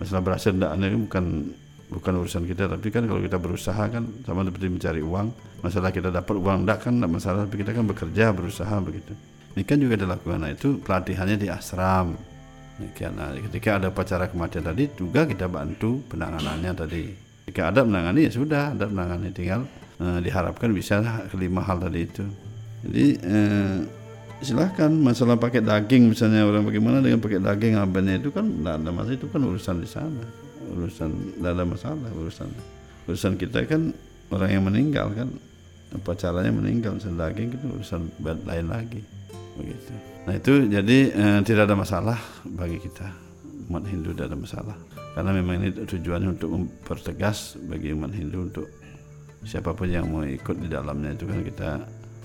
masalah 0.00 0.22
berhasil 0.24 0.50
tidak 0.56 0.72
ini 0.80 0.96
bukan 1.04 1.24
bukan 1.90 2.12
urusan 2.24 2.48
kita 2.48 2.70
tapi 2.70 2.88
kan 2.88 3.04
kalau 3.04 3.20
kita 3.20 3.36
berusaha 3.36 3.82
kan 3.90 4.04
sama 4.24 4.46
seperti 4.46 4.66
mencari 4.72 5.02
uang 5.04 5.26
masalah 5.60 5.90
kita 5.92 6.08
dapat 6.08 6.34
uang 6.38 6.64
tidak 6.64 6.78
kan 6.80 6.92
tidak 6.96 7.10
masalah 7.12 7.38
tapi 7.44 7.56
kita 7.60 7.70
kan 7.76 7.84
bekerja 7.84 8.24
berusaha 8.32 8.74
begitu 8.80 9.12
ini 9.58 9.62
kan 9.66 9.76
juga 9.82 9.98
dilakukan 9.98 10.38
nah 10.38 10.50
itu 10.54 10.78
pelatihannya 10.78 11.36
di 11.38 11.48
asram. 11.50 12.14
Nah, 12.80 13.36
ketika 13.50 13.76
ada 13.76 13.92
upacara 13.92 14.24
kematian 14.30 14.64
tadi 14.64 14.88
juga 14.96 15.28
kita 15.28 15.50
bantu 15.50 16.00
penanganannya 16.08 16.72
tadi. 16.72 17.04
Jika 17.50 17.68
ada 17.68 17.84
menangani 17.84 18.24
ya 18.24 18.32
sudah, 18.32 18.72
ada 18.72 18.88
menangani 18.88 19.28
tinggal 19.34 19.68
eh, 20.00 20.18
diharapkan 20.24 20.70
bisa 20.72 21.02
kelima 21.28 21.60
hal 21.66 21.82
tadi 21.82 22.00
itu. 22.00 22.24
Jadi 22.86 23.06
eh, 23.20 23.76
silahkan 24.40 24.88
masalah 24.88 25.36
pakai 25.36 25.60
daging 25.60 26.10
misalnya 26.10 26.48
orang 26.48 26.64
bagaimana 26.64 27.04
dengan 27.04 27.20
pakai 27.20 27.40
daging 27.40 27.76
abennya 27.76 28.16
itu 28.16 28.32
kan 28.32 28.48
tidak 28.48 28.74
ada 28.80 28.90
masalah 28.90 29.16
itu 29.16 29.26
kan 29.28 29.40
urusan 29.44 29.76
di 29.80 29.88
sana. 29.88 30.24
Urusan 30.70 31.10
tidak 31.36 31.52
ada 31.52 31.64
masalah 31.64 32.10
urusan. 32.16 32.48
Urusan 33.04 33.32
kita 33.36 33.64
kan 33.68 33.92
orang 34.32 34.50
yang 34.50 34.64
meninggal 34.64 35.12
kan 35.12 35.28
apa 35.90 36.10
caranya 36.16 36.52
meninggal 36.54 36.96
urusan 36.96 37.16
daging 37.20 37.48
itu 37.52 37.66
urusan 37.68 38.00
lain 38.24 38.66
lagi. 38.68 39.00
Begitu. 39.60 39.92
Nah 40.24 40.34
itu 40.36 40.52
jadi 40.68 40.98
eh, 41.12 41.40
tidak 41.44 41.68
ada 41.68 41.76
masalah 41.76 42.18
bagi 42.44 42.80
kita. 42.80 43.08
Umat 43.68 43.86
Hindu 43.86 44.16
tidak 44.16 44.32
ada 44.32 44.38
masalah. 44.40 44.76
Karena 45.10 45.30
memang 45.34 45.54
ini 45.60 45.68
tujuannya 45.74 46.28
untuk 46.38 46.50
mempertegas 46.54 47.58
bagi 47.66 47.90
umat 47.92 48.14
Hindu 48.14 48.46
untuk 48.46 48.66
siapa 49.44 49.72
pun 49.72 49.88
yang 49.88 50.06
mau 50.06 50.22
ikut 50.22 50.56
di 50.60 50.68
dalamnya 50.68 51.16
itu 51.16 51.24
kan 51.26 51.40
kita 51.42 51.70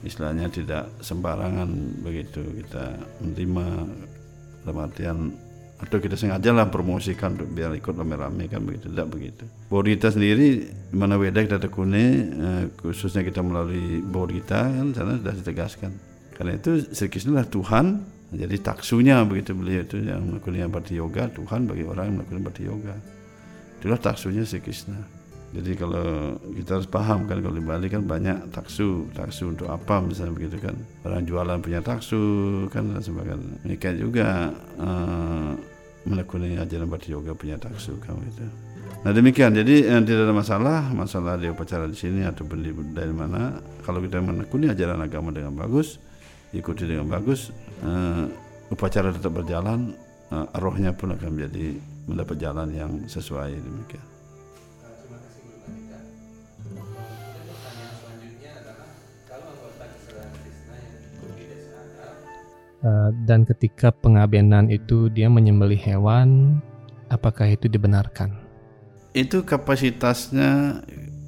istilahnya 0.06 0.48
tidak 0.54 1.02
sembarangan 1.02 2.00
begitu 2.06 2.46
kita 2.62 2.94
menerima 3.26 3.66
dalam 4.62 4.78
artian 4.86 5.18
atau 5.76 6.00
kita 6.00 6.16
sengaja 6.16 6.56
lah 6.56 6.72
promosikan 6.72 7.36
untuk 7.36 7.52
biar 7.52 7.76
ikut 7.76 7.92
rame-rame 7.92 8.48
kan 8.48 8.64
begitu 8.64 8.88
tidak 8.88 9.12
begitu. 9.12 9.44
Bodhita 9.68 10.08
sendiri 10.08 10.72
di 10.72 10.96
mana 10.96 11.20
Weda 11.20 11.44
kita 11.44 11.60
tekuni 11.60 12.06
eh, 12.32 12.64
khususnya 12.80 13.28
kita 13.28 13.44
melalui 13.44 14.00
Bodhita 14.00 14.72
kan 14.72 14.96
sana 14.96 15.20
sudah 15.20 15.36
ditegaskan. 15.36 15.92
Karena 16.32 16.56
itu 16.56 16.84
Sri 16.96 17.12
Krishna 17.12 17.36
adalah 17.36 17.50
Tuhan 17.52 17.86
jadi 18.36 18.56
taksunya 18.60 19.24
begitu 19.28 19.52
beliau 19.52 19.84
itu 19.84 20.00
yang 20.00 20.24
melakukan 20.32 20.72
bhakti 20.72 20.94
yoga 20.96 21.28
Tuhan 21.32 21.68
bagi 21.68 21.84
orang 21.84 22.04
yang 22.08 22.16
melakukan 22.24 22.42
bhakti 22.46 22.64
yoga. 22.64 22.96
Itulah 23.82 24.00
taksunya 24.00 24.48
Sri 24.48 24.64
Krishna 24.64 25.15
jadi 25.56 25.72
kalau 25.80 26.36
kita 26.52 26.70
harus 26.76 26.90
paham 26.92 27.32
kan 27.32 27.40
kalau 27.40 27.56
di 27.56 27.64
Bali 27.64 27.88
kan 27.88 28.04
banyak 28.04 28.52
taksu, 28.52 29.08
taksu 29.16 29.56
untuk 29.56 29.72
apa 29.72 30.04
misalnya 30.04 30.36
begitu 30.36 30.60
kan. 30.60 30.76
Orang 31.08 31.24
jualan 31.24 31.64
punya 31.64 31.80
taksu 31.80 32.20
kan 32.76 32.92
sebagainya. 33.00 33.64
Mereka 33.64 33.96
juga 33.96 34.52
uh, 34.76 35.56
menekuni 36.04 36.60
ajaran 36.60 36.92
Bhakti 36.92 37.16
Yoga 37.16 37.32
punya 37.32 37.56
taksu 37.56 37.96
kan 38.04 38.20
itu. 38.20 38.44
Nah 39.08 39.16
demikian, 39.16 39.56
jadi 39.56 39.96
eh, 39.96 40.02
tidak 40.04 40.28
ada 40.28 40.36
masalah, 40.36 40.80
masalah 40.92 41.40
di 41.40 41.48
upacara 41.48 41.88
di 41.88 41.96
sini 41.96 42.28
ataupun 42.28 42.58
di 42.60 42.76
dari 42.92 43.16
mana. 43.16 43.56
Kalau 43.88 44.04
kita 44.04 44.20
menekuni 44.20 44.68
ajaran 44.68 45.00
agama 45.00 45.32
dengan 45.32 45.56
bagus, 45.56 46.02
ikuti 46.52 46.84
dengan 46.90 47.06
bagus, 47.06 47.54
uh, 47.86 48.26
upacara 48.74 49.14
tetap 49.14 49.30
berjalan, 49.30 49.94
uh, 50.34 50.50
rohnya 50.58 50.90
pun 50.92 51.14
akan 51.14 51.38
menjadi 51.38 51.78
mendapat 52.10 52.36
jalan 52.42 52.68
yang 52.74 52.92
sesuai 53.06 53.62
demikian. 53.62 54.15
Dan 63.26 63.48
ketika 63.50 63.90
pengabenan 63.90 64.70
itu 64.70 65.10
dia 65.10 65.26
menyembelih 65.26 65.80
hewan, 65.80 66.62
apakah 67.10 67.50
itu 67.50 67.66
dibenarkan? 67.66 68.34
Itu 69.16 69.42
kapasitasnya 69.48 70.84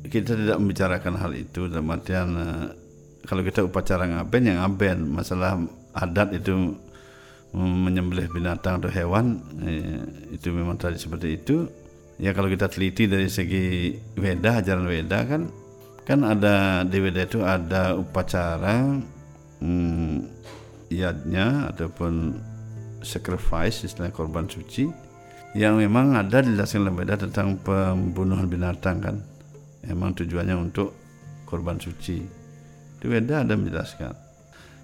kita 0.07 0.35
tidak 0.35 0.57
membicarakan 0.59 1.15
hal 1.17 1.31
itu. 1.33 1.67
Dalam 1.71 1.87
artian 1.91 2.29
uh, 2.35 2.67
kalau 3.27 3.43
kita 3.43 3.63
upacara 3.67 4.07
ngaben 4.07 4.43
yang 4.47 4.57
ngaben. 4.63 4.97
Masalah 5.11 5.59
adat 5.91 6.31
itu 6.37 6.77
menyembelih 7.57 8.29
binatang 8.29 8.83
atau 8.83 8.91
hewan 8.91 9.39
eh, 9.63 10.03
itu 10.35 10.51
memang 10.51 10.79
tadi 10.79 10.99
seperti 10.99 11.27
itu. 11.41 11.67
Ya 12.17 12.33
kalau 12.33 12.49
kita 12.49 12.65
teliti 12.65 13.05
dari 13.05 13.29
segi 13.29 13.93
Weda 14.17 14.61
ajaran 14.61 14.89
Weda 14.89 15.19
kan 15.25 15.41
kan 16.01 16.19
ada 16.25 16.81
di 16.81 16.97
Weda 16.97 17.29
itu 17.29 17.45
ada 17.45 17.93
upacara 17.93 18.97
hmm, 19.61 20.36
iadnya 20.91 21.71
ataupun 21.71 22.37
sacrifice 23.03 23.85
istilah 23.85 24.09
korban 24.11 24.49
suci 24.49 24.89
yang 25.55 25.79
memang 25.79 26.13
ada 26.17 26.43
dijelaskan 26.43 26.85
dalam 26.85 26.97
Weda 26.99 27.15
tentang 27.17 27.57
pembunuhan 27.61 28.45
binatang 28.45 28.97
kan? 28.99 29.15
Memang 29.87 30.13
tujuannya 30.13 30.55
untuk 30.59 30.93
korban 31.47 31.79
suci. 31.79 32.19
Di 32.97 33.05
Weda 33.07 33.41
ada 33.41 33.55
menjelaskan. 33.55 34.13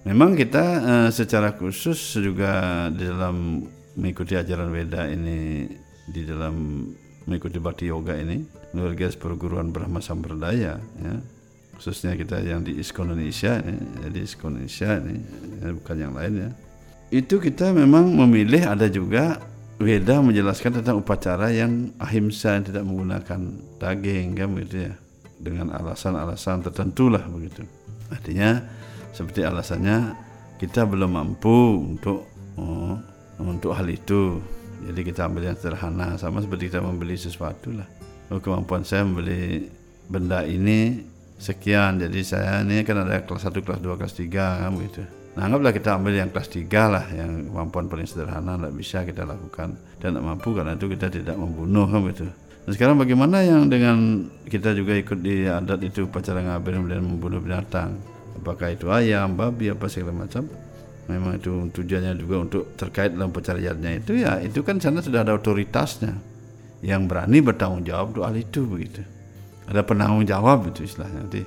Memang 0.03 0.35
kita 0.35 0.63
uh, 0.83 1.09
secara 1.11 1.55
khusus 1.55 1.95
juga 2.19 2.87
di 2.91 3.07
dalam 3.07 3.63
mengikuti 3.95 4.35
ajaran 4.35 4.71
Weda 4.71 5.07
ini 5.07 5.67
di 6.09 6.21
dalam 6.27 6.87
mengikuti 7.23 7.57
Bhakti 7.59 7.87
Yoga 7.87 8.19
ini 8.19 8.43
luar 8.75 8.97
biasa 8.97 9.15
perguruan 9.15 9.71
Brahma 9.71 10.03
Sampradaya 10.03 10.75
ya 10.79 11.13
khususnya 11.77 12.13
kita 12.15 12.39
yang 12.41 12.61
di 12.61 12.77
ISKCON 12.77 13.11
Indonesia 13.11 13.59
ya, 13.59 13.75
jadi 14.07 14.19
ISKCON 14.23 14.51
Indonesia 14.57 14.89
ini 15.01 15.15
ya, 15.61 15.67
bukan 15.73 15.95
yang 15.97 16.13
lain 16.13 16.33
ya 16.37 16.49
itu 17.13 17.35
kita 17.37 17.73
memang 17.73 18.09
memilih 18.13 18.65
ada 18.69 18.89
juga 18.89 19.39
Weda 19.81 20.21
menjelaskan 20.21 20.79
tentang 20.79 21.01
upacara 21.01 21.49
yang 21.49 21.91
ahimsa 21.97 22.55
yang 22.55 22.63
tidak 22.63 22.85
menggunakan 22.87 23.41
daging 23.81 24.37
kan. 24.37 24.47
Begitu 24.53 24.75
ya 24.87 24.93
dengan 25.43 25.75
alasan-alasan 25.75 26.63
tertentu 26.63 27.11
lah 27.11 27.27
begitu 27.27 27.67
artinya 28.07 28.63
seperti 29.11 29.43
alasannya 29.43 30.15
kita 30.57 30.87
belum 30.87 31.11
mampu 31.19 31.83
untuk 31.83 32.31
oh, 32.55 32.95
untuk 33.43 33.75
hal 33.75 33.85
itu 33.91 34.39
jadi 34.87 34.99
kita 35.03 35.27
ambil 35.27 35.51
yang 35.51 35.57
sederhana 35.59 36.15
sama 36.15 36.39
seperti 36.39 36.71
kita 36.71 36.79
membeli 36.79 37.19
sesuatu 37.19 37.75
lah 37.75 37.87
oh, 38.31 38.39
kemampuan 38.39 38.87
saya 38.87 39.03
membeli 39.03 39.67
benda 40.07 40.47
ini 40.47 41.03
sekian 41.37 41.99
jadi 41.99 42.19
saya 42.23 42.51
ini 42.63 42.85
kan 42.87 43.03
ada 43.03 43.21
kelas 43.25 43.49
1 43.49 43.65
kelas 43.65 43.79
2 43.83 43.99
kelas 43.99 44.13
3 44.15 44.31
kan 44.31 44.71
begitu. 44.73 45.03
Nah, 45.33 45.49
anggaplah 45.49 45.73
kita 45.73 45.97
ambil 45.97 46.13
yang 46.13 46.29
kelas 46.29 46.49
3 46.53 46.93
lah 46.93 47.05
yang 47.09 47.49
kemampuan 47.49 47.89
paling 47.89 48.05
sederhana 48.05 48.53
tidak 48.53 48.73
bisa 48.77 49.01
kita 49.01 49.25
lakukan. 49.25 49.73
Dan 49.97 50.13
tidak 50.13 50.25
mampu 50.29 50.53
karena 50.53 50.77
itu 50.77 50.85
kita 50.85 51.07
tidak 51.09 51.35
membunuh 51.35 51.89
begitu. 51.89 52.29
Nah, 52.63 52.71
sekarang 52.71 53.01
bagaimana 53.01 53.41
yang 53.41 53.65
dengan 53.65 54.29
kita 54.45 54.77
juga 54.77 54.93
ikut 54.93 55.19
di 55.25 55.49
adat 55.49 55.81
itu 55.81 56.05
upacara 56.05 56.39
ngabir 56.39 56.77
dan 56.85 57.01
membunuh 57.01 57.41
binatang? 57.41 57.97
apakah 58.33 58.75
itu 58.75 58.91
ayam, 58.91 59.39
babi 59.39 59.71
apa 59.71 59.87
segala 59.87 60.27
macam? 60.27 60.43
Memang 61.07 61.39
itu 61.39 61.71
tujuannya 61.71 62.15
juga 62.19 62.35
untuk 62.43 62.63
terkait 62.75 63.15
dalam 63.15 63.31
pencariannya 63.31 64.03
itu 64.03 64.23
ya 64.23 64.39
itu 64.39 64.63
kan 64.63 64.79
sana 64.79 64.99
sudah 64.99 65.23
ada 65.23 65.35
otoritasnya. 65.35 66.15
Yang 66.83 67.01
berani 67.07 67.39
bertanggung 67.39 67.87
jawab 67.87 68.19
hal 68.19 68.35
itu 68.35 68.67
begitu 68.67 69.03
ada 69.69 69.81
penanggung 69.83 70.27
jawab 70.27 70.67
itu 70.71 70.83
istilahnya. 70.83 71.23
Nanti 71.23 71.41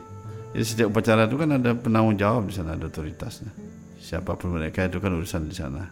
jadi 0.57 0.65
setiap 0.65 0.89
upacara 0.97 1.29
itu 1.29 1.37
kan 1.37 1.51
ada 1.53 1.77
penanggung 1.77 2.17
jawab 2.17 2.49
di 2.49 2.57
sana 2.57 2.81
ada 2.81 2.89
otoritasnya. 2.89 3.53
Siapa 4.01 4.41
pun 4.41 4.57
mereka 4.57 4.89
itu 4.89 4.97
kan 5.05 5.13
urusan 5.13 5.53
di 5.53 5.57
sana. 5.57 5.85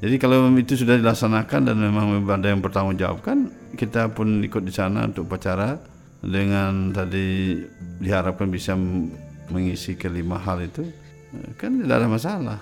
Jadi 0.00 0.16
kalau 0.20 0.48
itu 0.56 0.76
sudah 0.76 1.00
dilaksanakan 1.00 1.72
dan 1.72 1.76
memang 1.80 2.24
ada 2.28 2.52
yang 2.52 2.60
bertanggung 2.60 3.00
jawab 3.00 3.24
kan 3.24 3.52
kita 3.76 4.12
pun 4.12 4.44
ikut 4.44 4.64
di 4.64 4.72
sana 4.72 5.08
untuk 5.08 5.28
upacara 5.28 5.80
dengan 6.20 6.92
tadi 6.92 7.60
diharapkan 8.00 8.52
bisa 8.52 8.76
mengisi 9.48 9.96
kelima 9.96 10.36
hal 10.36 10.64
itu. 10.68 10.84
Kan 11.56 11.80
tidak 11.80 12.04
ada 12.04 12.08
masalah. 12.12 12.58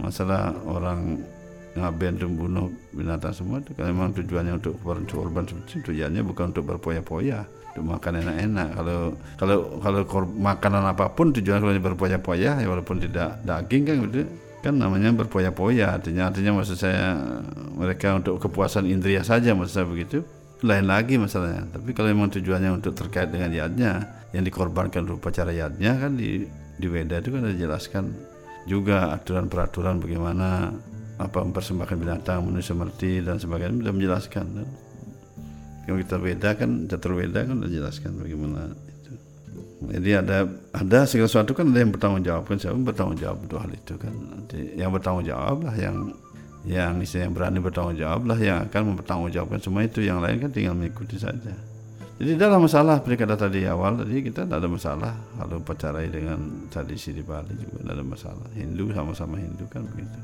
Masalah 0.00 0.56
orang 0.64 1.20
ngaben 1.76 2.16
untuk 2.16 2.32
bunuh 2.32 2.68
binatang 2.96 3.36
semua 3.36 3.60
itu 3.60 3.76
kan 3.76 3.92
memang 3.92 4.16
tujuannya 4.16 4.56
untuk 4.56 4.80
korban 4.80 5.04
tujuannya 5.04 6.24
bukan 6.24 6.56
untuk 6.56 6.64
berpoya-poya 6.72 7.44
makan 7.82 8.22
enak-enak. 8.22 8.68
Kalau 8.76 8.98
kalau 9.36 9.56
kalau 9.76 10.26
makanan 10.28 10.84
apa 10.86 11.12
pun 11.12 11.32
tujuannya 11.32 11.60
kalau 11.60 11.74
berpoya-poya 11.92 12.62
ya 12.62 12.66
walaupun 12.68 13.02
tidak 13.02 13.40
daging 13.42 13.82
kan 13.84 13.94
gitu 14.06 14.24
kan 14.64 14.74
namanya 14.76 15.12
berpoya-poya. 15.12 15.96
Artinya 15.98 16.32
artinya 16.32 16.60
maksud 16.60 16.76
saya 16.78 17.16
mereka 17.76 18.16
untuk 18.16 18.40
kepuasan 18.40 18.86
indria 18.88 19.26
saja 19.26 19.52
maksud 19.52 19.74
saya 19.82 19.86
begitu. 19.88 20.22
Lain 20.64 20.88
lagi 20.88 21.20
masalahnya. 21.20 21.68
Tapi 21.68 21.92
kalau 21.92 22.12
memang 22.12 22.32
tujuannya 22.32 22.80
untuk 22.80 22.96
terkait 22.96 23.28
dengan 23.28 23.52
yadnya 23.52 24.24
yang 24.32 24.44
dikorbankan 24.44 25.04
untuk 25.04 25.20
upacara 25.20 25.52
yadnya 25.52 25.96
kan 26.00 26.16
di 26.16 26.48
di 26.76 26.86
Weda 26.88 27.20
itu 27.20 27.32
kan 27.32 27.44
ada 27.44 27.52
dijelaskan 27.52 28.04
juga 28.68 29.14
aturan 29.14 29.46
peraturan 29.48 30.02
bagaimana 30.02 30.74
apa 31.16 31.38
mempersembahkan 31.40 31.96
binatang 31.96 32.44
menuju 32.44 32.76
semerti 32.76 33.24
dan 33.24 33.40
sebagainya 33.40 33.80
sudah 33.80 33.94
menjelaskan 33.94 34.46
kalau 35.86 35.98
kita 36.02 36.16
beda 36.18 36.50
kan 36.58 36.70
catur 36.90 37.14
Weda 37.14 37.46
kan 37.46 37.62
sudah 37.62 37.70
jelaskan 37.70 38.10
bagaimana 38.18 38.74
itu 38.90 39.12
Jadi 39.86 40.10
ada 40.18 40.38
ada 40.74 40.98
segala 41.06 41.30
sesuatu 41.30 41.54
kan 41.54 41.70
ada 41.70 41.78
yang 41.78 41.94
bertanggung 41.94 42.24
jawab 42.26 42.44
kan 42.50 42.58
siapa 42.58 42.74
bertanggung 42.74 43.18
jawab 43.22 43.38
untuk 43.46 43.58
hal 43.62 43.70
itu 43.70 43.94
kan 43.94 44.12
nanti 44.12 44.58
yang 44.74 44.90
bertanggung 44.90 45.24
jawab 45.24 45.62
lah 45.62 45.74
yang 45.78 46.10
yang 46.66 46.98
istilahnya 46.98 47.30
berani 47.30 47.58
bertanggung 47.62 47.94
jawab 47.94 48.26
lah 48.26 48.38
yang 48.42 48.66
akan 48.66 48.82
mempertanggungjawabkan 48.92 49.62
semua 49.62 49.86
itu 49.86 50.02
yang 50.02 50.18
lain 50.18 50.42
kan 50.42 50.50
tinggal 50.50 50.74
mengikuti 50.74 51.14
saja. 51.14 51.54
Jadi 52.16 52.32
dalam 52.40 52.64
masalah 52.64 53.04
perikatan 53.04 53.36
tadi 53.36 53.68
awal 53.68 54.00
tadi 54.00 54.24
kita 54.24 54.48
tidak 54.48 54.58
ada 54.64 54.68
masalah 54.72 55.12
kalau 55.36 55.60
pacarai 55.60 56.08
dengan 56.08 56.66
tradisi 56.72 57.12
di 57.12 57.20
Bali 57.20 57.52
juga 57.54 57.84
tidak 57.84 57.94
ada 57.94 58.04
masalah. 58.04 58.48
Hindu 58.56 58.90
sama-sama 58.90 59.36
Hindu 59.38 59.68
kan 59.70 59.84
begitu. 59.84 60.18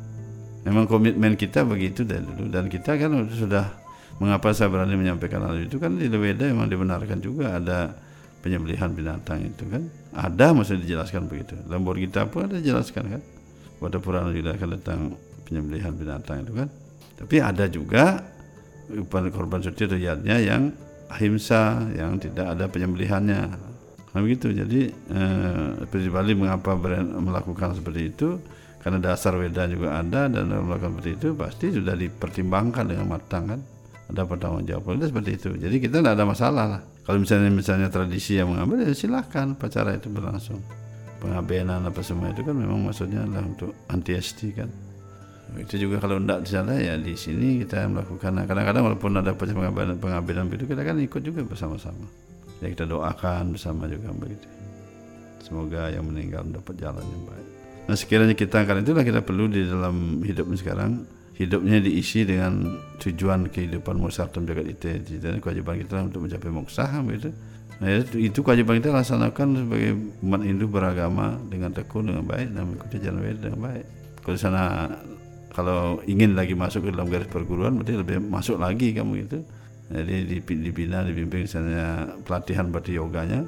Memang 0.65 0.89
komitmen 0.89 1.37
kita 1.37 1.63
begitu 1.69 2.03
dari 2.03 2.25
dulu 2.25 2.49
dan 2.49 2.73
kita 2.73 2.97
kan 2.97 3.13
sudah 3.29 3.82
mengapa 4.23 4.55
saya 4.55 4.71
berani 4.71 4.95
menyampaikan 4.95 5.43
hal 5.43 5.59
itu? 5.59 5.83
Kan 5.83 5.99
di 5.99 6.07
Leweda 6.07 6.47
memang 6.47 6.71
dibenarkan 6.71 7.19
juga 7.19 7.59
ada 7.59 7.91
penyembelihan 8.39 8.95
binatang 8.95 9.43
itu 9.43 9.67
kan? 9.67 9.83
Ada 10.15 10.55
mesti 10.55 10.79
dijelaskan 10.79 11.27
begitu. 11.27 11.59
Dalam 11.67 11.83
bor 11.83 11.99
kita 11.99 12.31
pun 12.31 12.47
ada 12.47 12.63
dijelaskan 12.63 13.19
kan? 13.19 13.23
Pada 13.83 13.99
Purana 13.99 14.31
dijelaskan 14.31 14.79
tentang 14.79 15.19
penyembelihan 15.43 15.91
binatang 15.99 16.47
itu 16.47 16.55
kan? 16.55 16.71
Tapi 17.19 17.37
ada 17.43 17.67
juga 17.67 18.23
korban 19.11 19.59
suci 19.59 19.91
riyadnya 19.91 20.39
yang 20.39 20.71
ahimsa 21.11 21.91
yang 21.99 22.23
tidak 22.23 22.47
ada 22.55 22.71
penyembelihannya. 22.71 23.41
Nah, 24.13 24.21
begitu. 24.23 24.55
Jadi 24.55 24.87
eh, 24.87 26.09
Bali 26.15 26.33
mengapa 26.39 26.79
melakukan 27.19 27.75
seperti 27.75 28.03
itu? 28.07 28.39
Karena 28.83 28.99
dasar 28.99 29.35
Weda 29.39 29.67
juga 29.71 29.99
ada 29.99 30.27
dan 30.27 30.51
melakukan 30.51 30.99
seperti 30.99 31.11
itu 31.15 31.29
pasti 31.39 31.67
sudah 31.71 31.95
dipertimbangkan 31.95 32.91
dengan 32.91 33.07
matang 33.07 33.47
kan 33.47 33.61
ada 34.13 34.29
pertanggung 34.29 34.69
jawab 34.69 35.01
seperti 35.01 35.31
itu 35.41 35.51
jadi 35.57 35.77
kita 35.81 36.05
tidak 36.05 36.15
ada 36.21 36.25
masalah 36.29 36.67
lah 36.69 36.83
kalau 37.03 37.19
misalnya 37.19 37.51
misalnya 37.51 37.91
tradisi 37.91 38.39
yang 38.39 38.55
mengambil 38.55 38.87
ya 38.87 38.95
silahkan 38.95 39.59
pacara 39.59 39.99
itu 39.99 40.07
berlangsung. 40.07 40.63
Pengabenan 41.19 41.83
apa 41.87 42.03
semua 42.03 42.31
itu 42.31 42.47
kan 42.47 42.55
memang 42.55 42.79
maksudnya 42.83 43.27
adalah 43.27 43.47
untuk 43.47 43.75
anti 43.91 44.15
ST 44.15 44.55
kan. 44.55 44.71
Itu 45.59 45.77
juga 45.83 45.99
kalau 45.99 46.23
tidak 46.23 46.47
di 46.47 46.51
sana 46.51 46.79
ya 46.79 46.95
di 46.95 47.15
sini 47.19 47.63
kita 47.67 47.91
melakukan. 47.91 48.31
Nah, 48.39 48.45
kadang-kadang 48.47 48.83
walaupun 48.87 49.19
ada 49.19 49.35
pengabenan 49.35 49.99
pengabenan 49.99 50.47
itu 50.55 50.65
kita 50.67 50.83
kan 50.87 50.97
ikut 51.03 51.23
juga 51.27 51.43
bersama-sama. 51.43 52.07
Ya 52.63 52.71
kita 52.71 52.87
doakan 52.87 53.59
bersama 53.59 53.91
juga 53.91 54.15
begitu. 54.15 54.47
Semoga 55.43 55.91
yang 55.91 56.07
meninggal 56.07 56.47
dapat 56.55 56.79
jalan 56.79 57.03
yang 57.03 57.23
baik. 57.27 57.49
Nah 57.91 57.99
sekiranya 57.99 58.39
kita 58.39 58.63
akan 58.63 58.87
itulah 58.87 59.03
kita 59.03 59.27
perlu 59.27 59.51
di 59.51 59.67
dalam 59.67 60.23
hidup 60.23 60.47
sekarang 60.55 61.03
hidupnya 61.37 61.81
diisi 61.81 62.29
dengan 62.29 62.77
tujuan 63.01 63.49
kehidupan 63.49 63.97
musartam 63.97 64.45
jagat 64.45 64.69
itu 64.69 65.19
dan 65.19 65.41
kewajiban 65.41 65.81
kita 65.81 66.05
untuk 66.05 66.29
mencapai 66.29 66.51
moksa 66.53 66.85
begitu 67.01 67.33
nah 67.81 67.89
itu, 67.89 68.31
itu 68.31 68.39
kewajiban 68.45 68.79
kita 68.79 68.95
laksanakan 68.95 69.49
sebagai 69.65 69.93
umat 70.23 70.41
Hindu 70.45 70.71
beragama 70.71 71.41
dengan 71.49 71.73
tekun 71.73 72.13
dengan 72.13 72.25
baik 72.29 72.53
dan 72.53 72.63
mengikuti 72.69 72.97
jalan 73.03 73.21
baik 73.27 73.39
dengan 73.43 73.59
baik. 73.59 73.87
Kalau 74.23 74.39
sana 74.39 74.63
kalau 75.51 75.99
ingin 76.07 76.39
lagi 76.39 76.55
masuk 76.55 76.87
ke 76.87 76.91
dalam 76.95 77.11
garis 77.11 77.27
perguruan 77.27 77.75
berarti 77.75 77.99
lebih 77.99 78.23
masuk 78.23 78.63
lagi 78.63 78.95
kamu 78.95 79.27
itu 79.27 79.43
jadi 79.91 80.41
dibina 80.47 81.03
dibimbing 81.03 81.45
misalnya 81.45 82.17
pelatihan 82.23 82.71
berarti 82.71 82.97
yoganya 82.97 83.43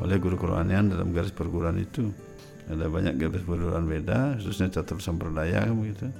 oleh 0.00 0.16
guru 0.16 0.40
Quranian 0.40 0.88
dalam 0.88 1.12
garis 1.12 1.32
perguruan 1.32 1.76
itu. 1.76 2.08
Ada 2.66 2.90
banyak 2.90 3.14
garis 3.20 3.44
perguruan 3.44 3.84
beda 3.84 4.40
khususnya 4.40 4.72
catur 4.72 5.04
sampradaya 5.04 5.68
begitu 5.68 6.10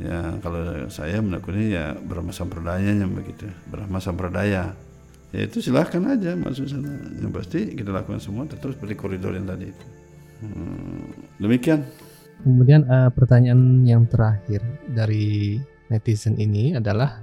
ya 0.00 0.40
kalau 0.40 0.88
saya 0.88 1.18
menekuni 1.20 1.76
ya 1.76 1.92
Brahma 1.98 2.32
Sampradayanya 2.32 3.04
begitu. 3.10 3.50
Brahma 3.68 3.98
Sampradaya. 4.00 4.72
Ya 5.32 5.40
itu 5.48 5.64
silahkan 5.64 6.00
aja 6.12 6.36
masuk 6.36 6.68
sana. 6.68 6.92
Yang 7.20 7.32
pasti 7.32 7.60
kita 7.72 7.88
lakukan 7.92 8.20
semua 8.20 8.44
tetap 8.44 8.72
seperti 8.76 8.94
koridor 8.96 9.32
yang 9.32 9.48
tadi 9.48 9.72
itu. 9.72 9.86
Hmm, 10.44 11.08
demikian. 11.40 11.84
Kemudian 12.42 12.82
uh, 12.90 13.08
pertanyaan 13.14 13.86
yang 13.86 14.04
terakhir 14.10 14.60
dari 14.90 15.62
netizen 15.88 16.34
ini 16.36 16.74
adalah 16.74 17.22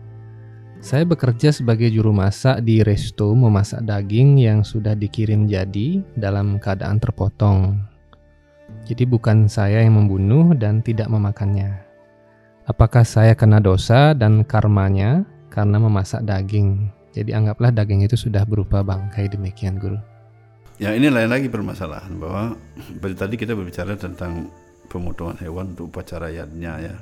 saya 0.80 1.04
bekerja 1.04 1.52
sebagai 1.52 1.92
juru 1.92 2.16
masak 2.16 2.64
di 2.64 2.80
resto 2.80 3.36
memasak 3.36 3.84
daging 3.84 4.40
yang 4.40 4.64
sudah 4.64 4.96
dikirim 4.96 5.44
jadi 5.44 6.00
dalam 6.16 6.56
keadaan 6.56 7.04
terpotong. 7.04 7.84
Jadi 8.88 9.04
bukan 9.04 9.52
saya 9.52 9.84
yang 9.84 10.00
membunuh 10.00 10.56
dan 10.56 10.80
tidak 10.80 11.12
memakannya. 11.12 11.89
Apakah 12.70 13.02
saya 13.02 13.34
kena 13.34 13.58
dosa 13.58 14.14
dan 14.14 14.46
karmanya 14.46 15.26
karena 15.50 15.82
memasak 15.82 16.22
daging? 16.22 16.86
Jadi 17.18 17.34
anggaplah 17.34 17.74
daging 17.74 18.06
itu 18.06 18.14
sudah 18.14 18.46
berupa 18.46 18.86
bangkai 18.86 19.26
demikian 19.26 19.82
guru. 19.82 19.98
Ya 20.78 20.94
ini 20.94 21.10
lain 21.10 21.34
lagi 21.34 21.50
permasalahan 21.50 22.14
bahwa 22.22 22.54
tadi 23.02 23.42
kita 23.42 23.58
berbicara 23.58 23.98
tentang 23.98 24.54
pemotongan 24.86 25.42
hewan 25.42 25.74
untuk 25.74 25.90
upacara 25.90 26.30
yadnya 26.30 26.94
ya. 26.94 26.96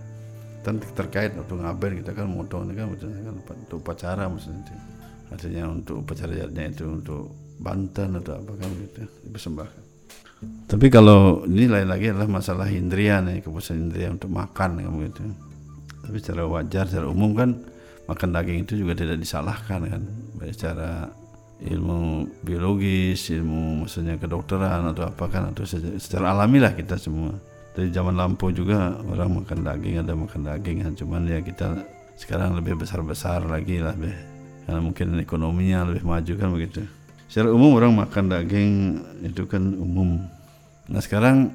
Dan 0.63 0.79
terkait 0.95 1.35
untuk 1.35 1.59
ngaben 1.59 1.99
kita 1.99 2.15
kan 2.15 2.31
memotong 2.31 2.71
kan 2.71 2.87
kan 2.87 3.35
untuk 3.35 3.83
upacara 3.83 4.23
maksudnya. 4.31 4.71
Artinya 5.35 5.67
untuk 5.67 5.99
upacara 5.99 6.47
yadnya 6.47 6.63
itu 6.71 6.87
untuk 6.87 7.35
banten 7.59 8.23
atau 8.23 8.39
apa 8.39 8.55
kan 8.55 8.71
gitu 8.87 9.03
dipersembahkan. 9.27 9.83
Tapi 10.71 10.87
kalau 10.87 11.43
ini 11.43 11.67
lain 11.67 11.91
lagi 11.91 12.15
adalah 12.15 12.39
masalah 12.39 12.71
indria 12.71 13.19
nih, 13.19 13.43
kepuasan 13.43 13.91
indria 13.91 14.15
untuk 14.15 14.31
makan 14.31 14.79
kamu 14.79 15.11
gitu 15.11 15.46
tapi 16.07 16.23
secara 16.23 16.47
wajar 16.47 16.87
secara 16.87 17.11
umum 17.11 17.35
kan 17.35 17.51
makan 18.07 18.29
daging 18.31 18.63
itu 18.63 18.79
juga 18.79 18.95
tidak 18.95 19.19
disalahkan 19.19 19.83
kan. 19.83 20.01
Baik 20.39 20.55
secara 20.55 21.11
ilmu 21.57 22.29
biologis 22.45 23.33
ilmu 23.33 23.83
maksudnya 23.83 24.15
kedokteran 24.15 24.87
atau 24.93 25.09
apa 25.11 25.25
kan 25.27 25.51
atau 25.51 25.67
secara 25.99 26.31
alami 26.31 26.63
lah 26.63 26.71
kita 26.71 26.95
semua. 26.95 27.35
Dari 27.75 27.93
zaman 27.93 28.17
lampu 28.17 28.49
juga 28.55 28.97
orang 29.05 29.43
makan 29.43 29.61
daging 29.61 30.01
ada 30.01 30.15
makan 30.15 30.41
daging 30.47 30.77
kan. 30.87 30.91
Cuman 30.95 31.27
ya 31.27 31.43
kita 31.43 31.83
sekarang 32.15 32.55
lebih 32.55 32.79
besar 32.79 33.03
besar 33.03 33.43
lagi 33.43 33.83
lah 33.83 33.93
be. 33.93 34.15
Karena 34.63 34.79
mungkin 34.79 35.19
ekonominya 35.19 35.91
lebih 35.91 36.07
maju 36.07 36.33
kan 36.39 36.49
begitu. 36.55 36.81
Secara 37.27 37.51
umum 37.51 37.75
orang 37.75 37.91
makan 37.91 38.31
daging 38.31 38.71
itu 39.27 39.43
kan 39.45 39.75
umum. 39.75 40.23
Nah 40.87 41.03
sekarang 41.03 41.51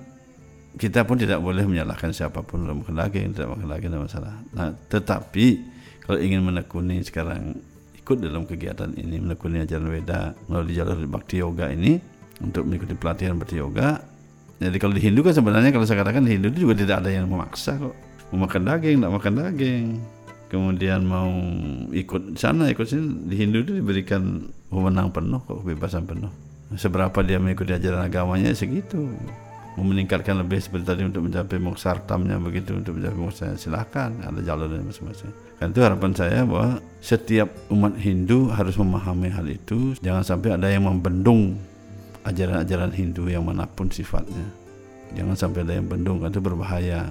kita 0.72 1.04
pun 1.04 1.20
tidak 1.20 1.40
boleh 1.44 1.68
menyalahkan 1.68 2.16
siapa 2.16 2.40
pun 2.40 2.64
dalam 2.64 2.80
daging, 2.80 3.36
tidak 3.36 3.48
makan 3.52 3.68
tidak 3.68 4.02
masalah. 4.08 4.34
Nah, 4.56 4.72
tetapi 4.88 5.46
kalau 6.02 6.18
ingin 6.18 6.40
menekuni 6.40 7.04
sekarang 7.04 7.60
ikut 8.00 8.18
dalam 8.18 8.48
kegiatan 8.48 8.90
ini, 8.96 9.20
menekuni 9.20 9.62
ajaran 9.62 9.88
Weda 9.92 10.32
melalui 10.48 10.72
jalur 10.72 10.96
Bhakti 11.06 11.44
Yoga 11.44 11.68
ini 11.70 12.00
untuk 12.40 12.64
mengikuti 12.64 12.96
pelatihan 12.96 13.36
Bhakti 13.36 13.60
Yoga. 13.60 14.00
Jadi 14.62 14.76
kalau 14.78 14.94
di 14.96 15.02
Hindu 15.02 15.20
kan 15.20 15.34
sebenarnya 15.36 15.70
kalau 15.74 15.84
saya 15.84 16.00
katakan 16.06 16.24
di 16.24 16.38
Hindu 16.38 16.54
itu 16.54 16.70
juga 16.70 16.74
tidak 16.78 16.96
ada 17.04 17.10
yang 17.12 17.28
memaksa 17.28 17.76
kok. 17.76 17.94
Mau 18.32 18.48
makan 18.48 18.62
daging, 18.64 18.96
tidak 19.02 19.12
makan 19.12 19.32
daging. 19.44 19.86
Kemudian 20.48 21.00
mau 21.04 21.32
ikut 21.92 22.36
sana, 22.36 22.68
ikut 22.72 22.84
sini. 22.84 23.28
Di 23.28 23.34
Hindu 23.40 23.64
itu 23.64 23.72
diberikan 23.76 24.48
wewenang 24.72 25.12
penuh 25.12 25.40
kok, 25.44 25.60
kebebasan 25.64 26.08
penuh. 26.08 26.32
Seberapa 26.72 27.20
dia 27.20 27.36
mengikuti 27.36 27.76
ajaran 27.76 28.08
agamanya 28.08 28.56
segitu 28.56 29.12
meningkatkan 29.80 30.36
lebih 30.36 30.60
seperti 30.60 30.84
tadi 30.84 31.02
untuk 31.08 31.24
mencapai 31.24 31.56
moksartamnya 31.56 32.36
begitu 32.36 32.76
untuk 32.76 33.00
mencapai 33.00 33.16
moksa 33.16 33.56
silahkan 33.56 34.12
ada 34.20 34.40
jalurnya 34.44 34.84
masing-masing. 34.84 35.32
Kan 35.56 35.72
itu 35.72 35.80
harapan 35.80 36.12
saya 36.12 36.44
bahwa 36.44 36.84
setiap 37.00 37.48
umat 37.72 37.96
Hindu 37.96 38.52
harus 38.52 38.76
memahami 38.76 39.32
hal 39.32 39.48
itu. 39.48 39.96
Jangan 40.04 40.20
sampai 40.20 40.60
ada 40.60 40.68
yang 40.68 40.84
membendung 40.84 41.56
ajaran-ajaran 42.28 42.92
Hindu 42.92 43.32
yang 43.32 43.48
mana 43.48 43.64
pun 43.64 43.88
sifatnya. 43.88 44.44
Jangan 45.16 45.36
sampai 45.36 45.64
ada 45.64 45.72
yang 45.80 45.88
bendung 45.88 46.20
itu 46.20 46.40
berbahaya. 46.40 47.08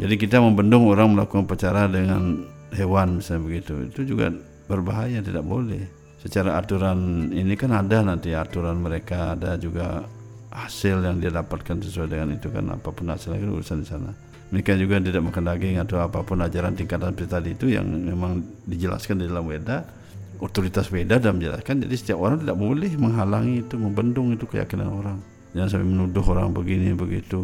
Jadi 0.00 0.14
kita 0.16 0.40
membendung 0.40 0.88
orang 0.88 1.12
melakukan 1.12 1.44
pacara 1.44 1.84
dengan 1.84 2.48
hewan 2.72 3.20
misalnya 3.20 3.44
begitu 3.44 3.74
itu 3.84 4.16
juga 4.16 4.32
berbahaya 4.64 5.20
tidak 5.20 5.44
boleh. 5.44 5.84
Secara 6.24 6.56
aturan 6.56 7.28
ini 7.34 7.52
kan 7.58 7.74
ada 7.76 8.00
nanti 8.00 8.32
aturan 8.32 8.80
mereka 8.80 9.36
ada 9.36 9.58
juga 9.60 10.06
hasil 10.52 11.00
yang 11.00 11.16
dia 11.18 11.32
dapatkan 11.32 11.80
sesuai 11.80 12.12
dengan 12.12 12.36
itu 12.36 12.52
kan 12.52 12.68
apa 12.68 12.92
pun 12.92 13.08
hasilnya 13.08 13.40
kan 13.40 13.50
urusan 13.56 13.78
di 13.82 13.88
sana. 13.88 14.12
Mereka 14.52 14.76
juga 14.76 15.00
tidak 15.00 15.24
makan 15.24 15.48
daging 15.48 15.80
atau 15.80 15.96
apa 16.04 16.20
pun 16.20 16.44
ajaran 16.44 16.76
tingkatan 16.76 17.16
tadi 17.16 17.56
itu 17.56 17.72
yang 17.72 17.88
memang 17.88 18.44
dijelaskan 18.68 19.24
di 19.24 19.32
dalam 19.32 19.48
Weda 19.48 19.80
otoritas 20.42 20.90
Weda 20.90 21.22
dan 21.22 21.38
menjelaskan 21.38 21.86
jadi 21.86 21.94
setiap 21.94 22.18
orang 22.18 22.42
tidak 22.42 22.58
boleh 22.58 22.90
menghalangi 22.98 23.62
itu 23.62 23.78
membendung 23.78 24.34
itu 24.34 24.44
keyakinan 24.50 24.90
orang. 24.90 25.18
Jangan 25.54 25.68
sampai 25.78 25.88
menuduh 25.88 26.24
orang 26.34 26.50
begini 26.50 26.90
begitu. 26.98 27.38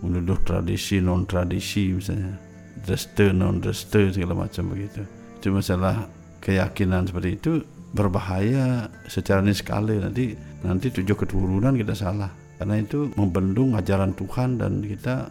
Menuduh 0.00 0.40
tradisi 0.42 0.98
non 0.98 1.28
tradisi 1.28 1.92
misalnya. 1.92 2.40
Dreste 2.82 3.30
non 3.30 3.60
dreste 3.60 4.10
segala 4.10 4.34
macam 4.34 4.72
begitu. 4.72 5.04
Itu 5.38 5.52
masalah 5.52 6.08
keyakinan 6.40 7.06
seperti 7.06 7.30
itu 7.36 7.52
berbahaya 7.92 8.88
secara 9.06 9.44
niskala. 9.44 10.08
Nanti 10.08 10.34
nanti 10.62 10.90
tujuh 10.90 11.14
keturunan 11.14 11.74
kita 11.74 11.94
salah. 11.94 12.30
Karena 12.58 12.78
itu 12.78 13.10
membendung 13.18 13.74
ajaran 13.74 14.14
Tuhan 14.14 14.62
dan 14.62 14.86
kita 14.86 15.26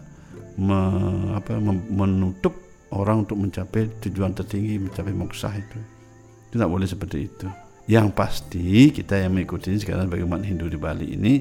me, 0.60 0.80
apa, 1.40 1.56
menutup 1.88 2.52
orang 2.92 3.24
untuk 3.24 3.40
mencapai 3.40 3.88
tujuan 4.04 4.36
tertinggi 4.36 4.76
mencapai 4.84 5.16
moksah 5.16 5.56
itu. 5.56 5.80
Tidak 6.52 6.68
boleh 6.68 6.88
seperti 6.88 7.18
itu. 7.24 7.48
Yang 7.88 8.08
pasti 8.12 8.92
kita 8.92 9.16
yang 9.16 9.36
mengikuti 9.36 9.72
sekarang 9.80 10.12
bagaimana 10.12 10.44
Hindu 10.44 10.68
di 10.68 10.76
Bali 10.76 11.16
ini 11.16 11.34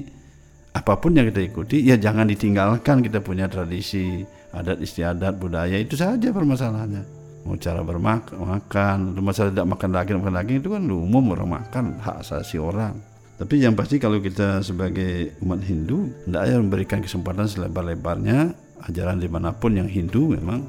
apa 0.71 0.95
pun 0.95 1.11
yang 1.11 1.27
kita 1.27 1.43
ikuti 1.43 1.83
ya 1.83 1.99
jangan 1.99 2.31
ditinggalkan 2.31 3.03
kita 3.03 3.19
punya 3.19 3.51
tradisi 3.51 4.23
adat 4.55 4.79
istiadat 4.79 5.35
budaya 5.35 5.75
itu 5.75 5.99
saja 5.99 6.31
permasalahannya. 6.31 7.03
Mau 7.43 7.59
cara 7.59 7.83
bermakan 7.83 9.17
masalah 9.19 9.51
tidak 9.51 9.67
makan 9.67 9.89
daging 9.91 10.17
makan 10.23 10.35
daging 10.39 10.57
itu 10.63 10.69
kan 10.71 10.83
umum 10.87 11.35
orang 11.35 11.49
makan 11.59 11.99
hak 11.99 12.23
asasi 12.23 12.61
orang 12.61 13.10
tapi 13.41 13.57
yang 13.57 13.73
pasti 13.73 13.97
kalau 13.97 14.21
kita 14.21 14.61
sebagai 14.61 15.33
umat 15.41 15.65
Hindu 15.65 16.13
hendaknya 16.29 16.61
memberikan 16.61 17.01
kesempatan 17.01 17.49
selebar-lebarnya 17.49 18.53
ajaran 18.85 19.17
di 19.17 19.25
mana 19.25 19.49
pun 19.49 19.73
yang 19.73 19.89
Hindu 19.89 20.37
memang 20.37 20.61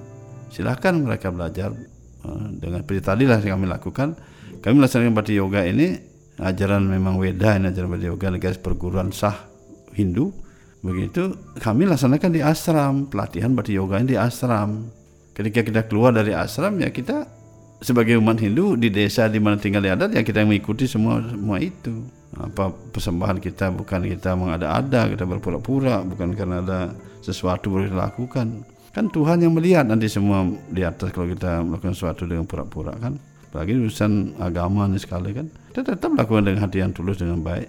silahkan 0.48 0.96
mereka 0.96 1.28
belajar 1.28 1.68
eh, 2.24 2.46
dengan 2.56 2.80
seperti 2.80 3.04
tadi 3.04 3.24
lah 3.28 3.44
yang 3.44 3.60
kami 3.60 3.68
lakukan. 3.68 4.16
Kami 4.64 4.72
melaksanakan 4.80 5.12
Bhakti 5.12 5.36
Yoga 5.36 5.68
ini 5.68 6.00
ajaran 6.40 6.88
memang 6.88 7.20
Weda 7.20 7.60
ini 7.60 7.68
ajaran 7.68 7.92
Bhakti 7.92 8.08
Yoga 8.08 8.26
negara 8.32 8.56
perguruan 8.56 9.12
sah 9.12 9.36
Hindu. 9.92 10.32
Begitu 10.80 11.36
kami 11.60 11.84
laksanakan 11.84 12.30
di 12.32 12.40
asram 12.40 13.04
pelatihan 13.04 13.52
Bhakti 13.52 13.76
Yoga 13.76 14.00
ini 14.00 14.16
di 14.16 14.18
asram 14.18 14.88
ketika 15.36 15.60
kita 15.60 15.80
keluar 15.92 16.16
dari 16.16 16.32
asram 16.32 16.80
ya 16.80 16.88
kita 16.88 17.28
sebagai 17.84 18.16
umat 18.16 18.40
Hindu 18.40 18.80
di 18.80 18.88
desa 18.88 19.28
di 19.28 19.36
mana 19.44 19.60
tinggal 19.60 19.84
di 19.84 19.92
adat 19.92 20.16
ya 20.16 20.24
kita 20.24 20.40
mengikuti 20.40 20.88
semua 20.88 21.20
semua 21.20 21.60
itu 21.60 22.21
apa 22.32 22.72
persembahan 22.72 23.44
kita 23.44 23.68
bukan 23.76 24.08
kita 24.08 24.32
mengada-ada 24.32 25.12
kita 25.12 25.28
berpura-pura 25.28 26.00
bukan 26.00 26.32
karena 26.32 26.64
ada 26.64 26.78
sesuatu 27.20 27.68
yang 27.76 27.92
kita 27.92 27.98
lakukan 28.08 28.46
kan 28.92 29.08
Tuhan 29.08 29.40
yang 29.40 29.56
melihat 29.56 29.88
nanti 29.88 30.06
semua 30.06 30.44
di 30.68 30.84
atas 30.84 31.10
kalau 31.16 31.28
kita 31.32 31.64
melakukan 31.64 31.96
sesuatu 31.96 32.28
dengan 32.28 32.44
pura-pura 32.44 32.92
kan? 33.00 33.16
Apalagi 33.48 33.76
urusan 33.80 34.36
agama 34.40 34.84
ini 34.88 35.00
sekali 35.00 35.32
kan? 35.32 35.48
Kita 35.72 35.96
tetap 35.96 36.12
lakukan 36.12 36.44
dengan 36.44 36.68
hati 36.68 36.84
yang 36.84 36.92
tulus 36.92 37.18
dengan 37.18 37.40
baik. 37.40 37.68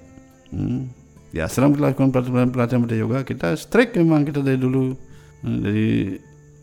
Hmm. 0.53 0.85
di 1.33 1.41
asram 1.41 1.73
kita 1.73 1.89
lakukan 1.89 2.13
pelatihan-pelatihan 2.13 2.85
pada 2.85 2.93
yoga. 2.93 3.19
Kita 3.25 3.47
strict 3.57 3.97
memang 3.97 4.21
kita 4.21 4.45
dari 4.45 4.59
dulu 4.59 4.93
hmm, 5.41 5.57
dari 5.65 6.13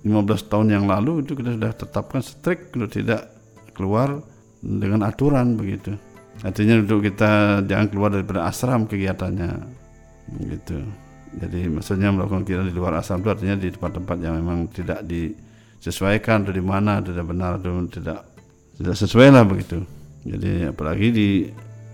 15 0.07 0.47
tahun 0.47 0.67
yang 0.71 0.85
lalu 0.87 1.27
itu 1.27 1.35
kita 1.35 1.59
sudah 1.59 1.73
tetapkan 1.75 2.23
strict 2.23 2.71
untuk 2.79 2.95
tidak 2.95 3.35
keluar 3.75 4.23
dengan 4.63 5.03
aturan 5.03 5.59
begitu 5.59 5.99
Artinya 6.41 6.81
untuk 6.81 7.05
kita 7.05 7.61
jangan 7.69 7.87
keluar 7.93 8.11
daripada 8.17 8.49
asram 8.49 8.89
kegiatannya 8.89 9.51
gitu. 10.49 10.81
Jadi 11.31 11.71
maksudnya 11.71 12.11
melakukan 12.11 12.43
kegiatan 12.43 12.67
di 12.67 12.75
luar 12.75 12.99
asram 12.99 13.21
itu 13.21 13.31
artinya 13.31 13.57
di 13.61 13.69
tempat-tempat 13.71 14.17
yang 14.19 14.35
memang 14.41 14.67
tidak 14.73 15.05
disesuaikan 15.05 16.43
atau 16.43 16.53
di 16.57 16.65
mana 16.65 17.05
tidak 17.05 17.25
benar 17.29 17.61
atau 17.61 17.85
tidak 17.87 18.25
tidak 18.81 18.97
sesuai 18.97 19.29
lah 19.31 19.45
begitu. 19.45 19.85
Jadi 20.25 20.69
apalagi 20.73 21.09
di 21.13 21.29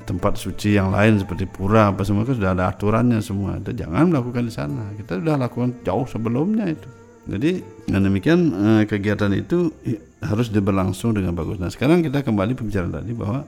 tempat 0.06 0.38
suci 0.38 0.78
yang 0.78 0.94
lain 0.94 1.18
seperti 1.18 1.50
pura 1.50 1.90
apa 1.90 2.06
semua 2.06 2.22
itu 2.22 2.38
sudah 2.38 2.54
ada 2.54 2.70
aturannya 2.70 3.18
semua. 3.18 3.58
Itu 3.58 3.74
jangan 3.74 4.14
melakukan 4.14 4.46
di 4.46 4.52
sana. 4.54 4.94
Kita 4.94 5.18
sudah 5.18 5.34
lakukan 5.34 5.82
jauh 5.82 6.06
sebelumnya 6.06 6.70
itu. 6.70 6.88
Jadi 7.26 7.58
dengan 7.90 8.02
demikian 8.06 8.38
eh, 8.54 8.82
kegiatan 8.86 9.34
itu 9.34 9.74
harus 10.22 10.46
diberlangsung 10.54 11.18
dengan 11.18 11.34
bagus. 11.34 11.58
Nah 11.58 11.66
sekarang 11.66 12.06
kita 12.06 12.22
kembali 12.22 12.54
pembicaraan 12.54 12.94
tadi 12.94 13.10
bahwa 13.10 13.42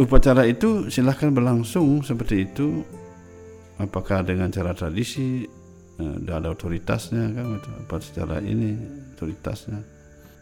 upacara 0.00 0.48
itu 0.48 0.88
silahkan 0.88 1.28
berlangsung 1.28 2.00
seperti 2.00 2.48
itu 2.48 2.80
apakah 3.76 4.24
dengan 4.24 4.48
cara 4.48 4.72
tradisi 4.72 5.44
eh, 6.00 6.16
ada 6.32 6.52
otoritasnya 6.52 7.32
kan 7.36 7.44
gitu. 7.60 7.68
apa 7.76 7.96
secara 8.00 8.36
ini 8.40 8.76
otoritasnya 9.16 9.80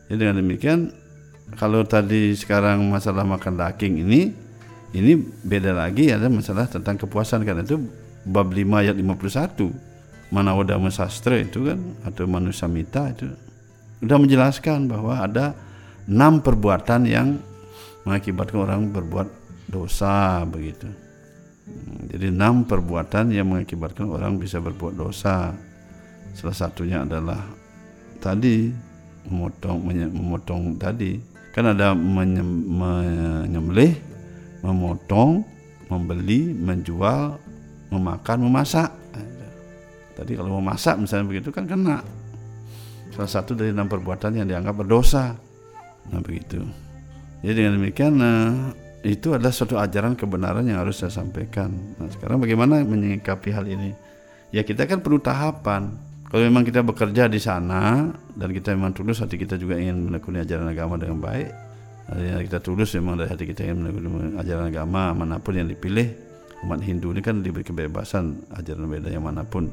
jadi 0.06 0.18
dengan 0.18 0.36
demikian 0.42 0.78
kalau 1.58 1.82
tadi 1.82 2.30
sekarang 2.38 2.86
masalah 2.86 3.26
makan 3.26 3.58
daging 3.58 4.06
ini 4.06 4.30
ini 4.94 5.18
beda 5.42 5.74
lagi 5.74 6.10
ada 6.14 6.30
masalah 6.30 6.70
tentang 6.70 6.98
kepuasan 6.98 7.42
karena 7.42 7.66
itu 7.66 7.78
bab 8.26 8.50
5 8.50 8.58
ayat 8.70 8.94
51 8.94 9.90
Manawada 10.30 10.78
Sastra 10.94 11.42
itu 11.42 11.66
kan 11.66 11.78
atau 12.06 12.22
Manusia 12.30 12.70
Mita 12.70 13.10
itu 13.10 13.26
sudah 13.98 14.18
menjelaskan 14.18 14.86
bahwa 14.86 15.18
ada 15.18 15.58
enam 16.06 16.38
perbuatan 16.38 17.02
yang 17.10 17.42
mengakibatkan 18.06 18.58
orang 18.62 18.82
berbuat 18.94 19.39
dosa 19.70 20.42
begitu. 20.44 20.90
Hmm, 21.70 22.10
jadi 22.10 22.34
enam 22.34 22.66
perbuatan 22.66 23.30
yang 23.30 23.54
mengakibatkan 23.54 24.10
orang 24.10 24.36
bisa 24.36 24.58
berbuat 24.58 24.98
dosa. 24.98 25.54
Salah 26.34 26.56
satunya 26.56 27.06
adalah 27.06 27.46
tadi 28.18 28.70
memotong 29.26 29.78
memotong 30.10 30.78
tadi 30.78 31.18
kan 31.50 31.74
ada 31.74 31.94
menyembelih, 31.94 33.94
memotong, 34.62 35.42
membeli, 35.90 36.54
menjual, 36.54 37.38
memakan, 37.90 38.38
memasak. 38.46 38.90
Tadi 40.14 40.36
kalau 40.36 40.60
memasak 40.60 41.00
misalnya 41.00 41.26
begitu 41.26 41.50
kan 41.50 41.66
kena. 41.66 42.04
Salah 43.10 43.30
satu 43.30 43.58
dari 43.58 43.74
enam 43.74 43.90
perbuatan 43.90 44.38
yang 44.38 44.46
dianggap 44.46 44.84
berdosa. 44.84 45.34
Nah 46.12 46.20
begitu. 46.22 46.62
Jadi 47.40 47.52
dengan 47.56 47.80
demikian 47.80 48.12
nah, 48.20 48.70
itu 49.00 49.32
adalah 49.32 49.48
suatu 49.48 49.80
ajaran 49.80 50.12
kebenaran 50.12 50.64
yang 50.68 50.84
harus 50.84 51.00
saya 51.00 51.08
sampaikan. 51.08 51.72
Nah, 51.96 52.12
sekarang 52.12 52.36
bagaimana 52.44 52.84
menyikapi 52.84 53.48
hal 53.48 53.64
ini? 53.64 53.96
Ya 54.52 54.60
kita 54.60 54.84
kan 54.84 55.00
perlu 55.00 55.16
tahapan. 55.22 55.96
Kalau 56.30 56.46
memang 56.46 56.62
kita 56.62 56.84
bekerja 56.84 57.26
di 57.26 57.40
sana 57.42 58.12
dan 58.38 58.48
kita 58.54 58.70
memang 58.76 58.94
tulus 58.94 59.18
hati 59.18 59.34
kita 59.34 59.58
juga 59.58 59.74
ingin 59.80 60.12
menekuni 60.12 60.38
ajaran 60.44 60.68
agama 60.70 60.94
dengan 60.94 61.18
baik, 61.18 61.48
artinya 62.06 62.38
kita 62.38 62.58
tulus 62.62 62.94
memang 62.94 63.18
dari 63.18 63.28
hati 63.34 63.50
kita 63.50 63.66
ingin 63.66 63.90
menekuni 63.90 64.38
ajaran 64.38 64.70
agama 64.70 65.10
mana 65.16 65.42
pun 65.42 65.58
yang 65.58 65.66
dipilih. 65.66 66.06
Umat 66.60 66.84
Hindu 66.84 67.16
ini 67.16 67.24
kan 67.24 67.40
diberi 67.40 67.64
kebebasan 67.64 68.52
ajaran 68.52 68.84
beda 68.84 69.08
yang 69.10 69.24
mana 69.24 69.42
pun. 69.42 69.72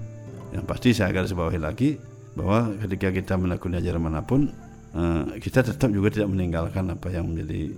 Yang 0.56 0.64
pasti 0.66 0.90
saya 0.96 1.12
akan 1.12 1.26
sebawahi 1.28 1.60
lagi 1.60 2.00
bahwa 2.34 2.74
ketika 2.80 3.12
kita 3.12 3.34
menekuni 3.36 3.78
ajaran 3.78 4.02
mana 4.02 4.24
pun, 4.24 4.50
eh, 4.96 5.24
kita 5.44 5.62
tetap 5.68 5.92
juga 5.92 6.10
tidak 6.16 6.32
meninggalkan 6.32 6.90
apa 6.90 7.12
yang 7.12 7.28
menjadi 7.28 7.76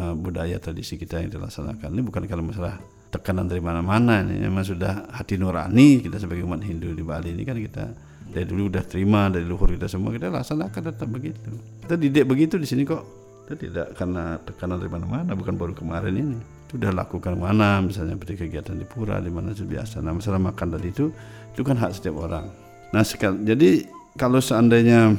uh, 0.00 0.14
budaya 0.16 0.56
tradisi 0.56 0.96
kita 0.96 1.20
yang 1.20 1.28
dilaksanakan. 1.28 1.92
Ini 1.92 2.00
bukan 2.00 2.24
kalau 2.24 2.40
masalah 2.40 2.80
tekanan 3.10 3.50
dari 3.50 3.60
mana-mana 3.60 4.22
ini 4.22 4.46
memang 4.46 4.62
sudah 4.62 5.10
hati 5.10 5.34
nurani 5.34 5.98
kita 5.98 6.22
sebagai 6.22 6.46
umat 6.46 6.62
Hindu 6.62 6.94
di 6.94 7.02
Bali 7.02 7.34
ini 7.34 7.42
kan 7.42 7.58
kita 7.58 7.84
dari 8.30 8.46
dulu 8.46 8.70
udah 8.70 8.86
terima 8.86 9.26
dari 9.26 9.42
luhur 9.42 9.74
kita 9.74 9.90
semua 9.90 10.14
kita 10.14 10.30
laksanakan 10.30 10.80
tetap 10.94 11.08
begitu. 11.10 11.50
Kita 11.84 11.98
didik 11.98 12.24
begitu 12.30 12.56
di 12.56 12.66
sini 12.66 12.86
kok. 12.86 13.02
Kita 13.44 13.54
tidak 13.58 13.86
karena 13.98 14.38
tekanan 14.46 14.78
dari 14.78 14.90
mana-mana 14.90 15.34
bukan 15.34 15.54
baru 15.58 15.74
kemarin 15.74 16.14
ini. 16.14 16.38
Sudah 16.70 16.94
lakukan 16.94 17.34
mana 17.34 17.82
misalnya 17.82 18.14
seperti 18.14 18.46
kegiatan 18.46 18.78
di 18.78 18.86
pura 18.86 19.18
di 19.18 19.26
mana 19.26 19.50
itu 19.50 19.66
biasa. 19.66 19.98
Nah 19.98 20.14
masalah 20.14 20.38
makan 20.38 20.78
tadi 20.78 20.88
itu 20.94 21.10
itu 21.50 21.60
kan 21.66 21.74
hak 21.74 21.90
setiap 21.98 22.22
orang. 22.22 22.46
Nah 22.94 23.02
sekali 23.02 23.42
jadi 23.42 23.90
kalau 24.14 24.38
seandainya 24.38 25.18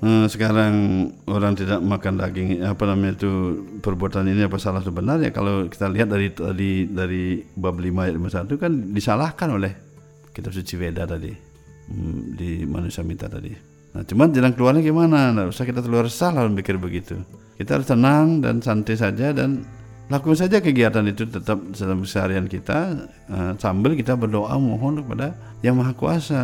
Eh, 0.00 0.26
sekarang 0.32 0.72
orang 1.28 1.52
tidak 1.52 1.84
makan 1.84 2.16
daging 2.16 2.64
apa 2.64 2.88
namanya 2.88 3.20
itu 3.20 3.32
perbuatan 3.84 4.32
ini 4.32 4.48
apa 4.48 4.56
salah 4.56 4.80
atau 4.80 4.96
benar 4.96 5.20
ya 5.20 5.28
kalau 5.28 5.68
kita 5.68 5.92
lihat 5.92 6.08
dari 6.08 6.32
tadi 6.32 6.88
dari 6.88 7.44
bab 7.52 7.76
5 7.76 8.08
ayat 8.08 8.16
51 8.48 8.56
kan 8.56 8.72
disalahkan 8.96 9.60
oleh 9.60 9.76
kitab 10.32 10.56
suci 10.56 10.80
Weda 10.80 11.04
tadi 11.04 11.28
hmm, 11.92 12.32
di 12.32 12.64
manusia 12.64 13.04
minta 13.04 13.28
tadi. 13.28 13.52
Nah, 13.92 14.00
cuman 14.00 14.32
jalan 14.32 14.56
keluarnya 14.56 14.80
gimana? 14.80 15.36
Nah, 15.36 15.52
usah 15.52 15.68
kita 15.68 15.84
keluar 15.84 16.08
salah 16.08 16.48
mikir 16.48 16.80
begitu. 16.80 17.20
Kita 17.60 17.76
harus 17.76 17.92
tenang 17.92 18.40
dan 18.40 18.64
santai 18.64 18.96
saja 18.96 19.36
dan 19.36 19.68
lakukan 20.08 20.48
saja 20.48 20.64
kegiatan 20.64 21.04
itu 21.12 21.28
tetap 21.28 21.60
dalam 21.76 22.08
keseharian 22.08 22.48
kita 22.48 23.04
uh, 23.28 23.52
sambil 23.60 23.92
kita 23.92 24.16
berdoa 24.16 24.56
mohon 24.56 25.04
kepada 25.04 25.36
Yang 25.60 25.76
Maha 25.76 25.92
Kuasa. 25.92 26.42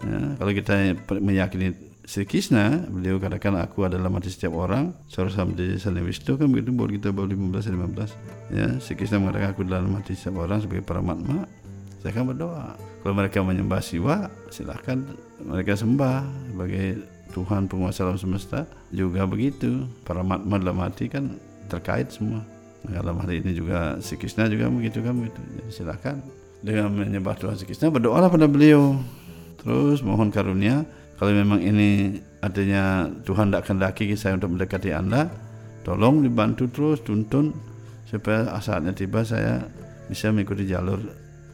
Ya, 0.00 0.18
kalau 0.40 0.52
kita 0.56 0.96
meyakini 1.20 1.85
Sri 2.06 2.22
Krishna 2.22 2.86
beliau 2.86 3.18
katakan 3.18 3.58
aku 3.58 3.82
adalah 3.82 4.06
mati 4.06 4.30
setiap 4.30 4.54
orang. 4.54 4.94
Sarasa 5.10 5.42
menjadi 5.42 5.74
saling 5.74 6.06
Wisnu 6.06 6.38
kan 6.38 6.46
begitu 6.46 6.70
buat 6.70 6.94
kita 6.94 7.10
bab 7.10 7.26
15 7.26 7.66
15 7.66 8.54
ya 8.54 8.78
Sri 8.78 8.94
Krishna 8.94 9.18
mengatakan 9.18 9.50
aku 9.50 9.66
adalah 9.66 9.82
mati 9.82 10.14
setiap 10.14 10.46
orang 10.46 10.62
sebagai 10.62 10.86
paramatma. 10.86 11.50
Saya 11.98 12.14
akan 12.14 12.24
berdoa. 12.30 12.78
Kalau 13.02 13.14
mereka 13.18 13.42
menyembah 13.42 13.82
Siwa 13.82 14.30
silahkan 14.54 15.02
mereka 15.42 15.74
sembah 15.74 16.22
sebagai 16.54 17.02
Tuhan 17.34 17.66
penguasa 17.66 18.06
alam 18.06 18.14
semesta. 18.22 18.70
Juga 18.94 19.26
begitu 19.26 19.90
paramatma 20.06 20.62
dalam 20.62 20.78
hati 20.86 21.10
kan 21.10 21.34
terkait 21.66 22.14
semua. 22.14 22.46
Nah, 22.86 23.02
dalam 23.02 23.18
hari 23.18 23.42
ini 23.42 23.50
juga 23.50 23.98
Sri 23.98 24.14
Krishna 24.14 24.46
juga 24.46 24.70
begitu 24.70 25.02
kan 25.02 25.10
begitu. 25.18 25.42
Jadi 25.58 25.70
silahkan 25.74 26.22
dengan 26.62 26.86
menyembah 26.94 27.34
Tuhan 27.34 27.58
Sri 27.58 27.66
Krishna 27.66 27.90
berdoalah 27.90 28.30
pada 28.30 28.46
beliau. 28.46 28.94
Terus 29.58 30.06
mohon 30.06 30.30
karunia 30.30 30.86
kalau 31.16 31.32
memang 31.32 31.60
ini 31.64 32.20
artinya 32.44 33.08
Tuhan 33.24 33.50
tidak 33.50 33.64
kendaki 33.66 34.12
saya 34.14 34.36
untuk 34.36 34.52
mendekati 34.54 34.92
anda 34.92 35.32
tolong 35.82 36.20
dibantu 36.22 36.68
terus 36.68 37.00
tuntun 37.02 37.56
supaya 38.06 38.52
saatnya 38.62 38.94
tiba 38.94 39.26
saya 39.26 39.66
bisa 40.06 40.30
mengikuti 40.30 40.66
jalur 40.70 41.02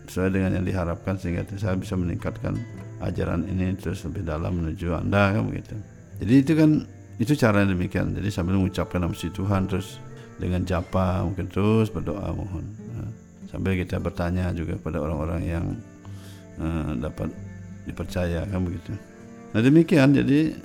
sesuai 0.08 0.28
dengan 0.34 0.60
yang 0.60 0.66
diharapkan 0.68 1.16
sehingga 1.16 1.46
saya 1.56 1.78
bisa 1.78 1.96
meningkatkan 1.96 2.58
ajaran 3.00 3.48
ini 3.48 3.72
terus 3.80 4.04
lebih 4.04 4.28
dalam 4.28 4.60
menuju 4.60 4.92
anda 4.92 5.32
kan 5.32 5.48
begitu. 5.48 5.74
Jadi 6.20 6.34
itu 6.38 6.52
kan 6.52 6.70
itu 7.16 7.32
cara 7.38 7.64
demikian. 7.64 8.12
Jadi 8.12 8.28
sambil 8.28 8.60
mengucapkan 8.60 9.02
si 9.16 9.32
Tuhan 9.32 9.66
terus 9.66 9.96
dengan 10.36 10.62
japa 10.68 11.24
mungkin 11.24 11.48
terus 11.48 11.88
berdoa 11.88 12.28
mohon. 12.34 12.64
Nah, 12.92 13.08
sambil 13.48 13.78
kita 13.78 13.96
bertanya 13.96 14.52
juga 14.52 14.76
pada 14.76 15.00
orang-orang 15.00 15.40
yang 15.44 15.66
eh, 16.60 16.90
dapat 17.00 17.32
dipercaya 17.88 18.44
kan 18.46 18.60
begitu. 18.62 18.92
Nah 19.52 19.60
demikian 19.60 20.16
jadi 20.16 20.56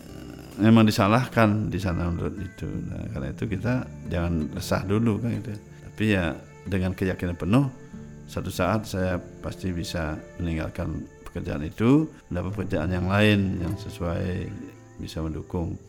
memang 0.57 0.87
disalahkan 0.87 1.69
di 1.69 1.77
sana 1.77 2.09
menurut 2.09 2.35
itu. 2.39 2.65
Nah, 2.65 3.03
karena 3.13 3.27
itu 3.29 3.43
kita 3.45 3.73
jangan 4.09 4.49
resah 4.55 4.81
dulu 4.83 5.21
kan 5.21 5.29
gitu. 5.37 5.53
Tapi 5.59 6.05
ya 6.17 6.33
dengan 6.67 6.91
keyakinan 6.97 7.37
penuh 7.37 7.65
satu 8.27 8.51
saat 8.51 8.83
saya 8.83 9.15
pasti 9.39 9.71
bisa 9.71 10.19
meninggalkan 10.41 11.07
pekerjaan 11.23 11.63
itu, 11.63 12.11
mendapat 12.27 12.51
pekerjaan 12.59 12.91
yang 12.91 13.07
lain 13.07 13.63
yang 13.63 13.73
sesuai 13.79 14.51
bisa 14.99 15.23
mendukung. 15.23 15.79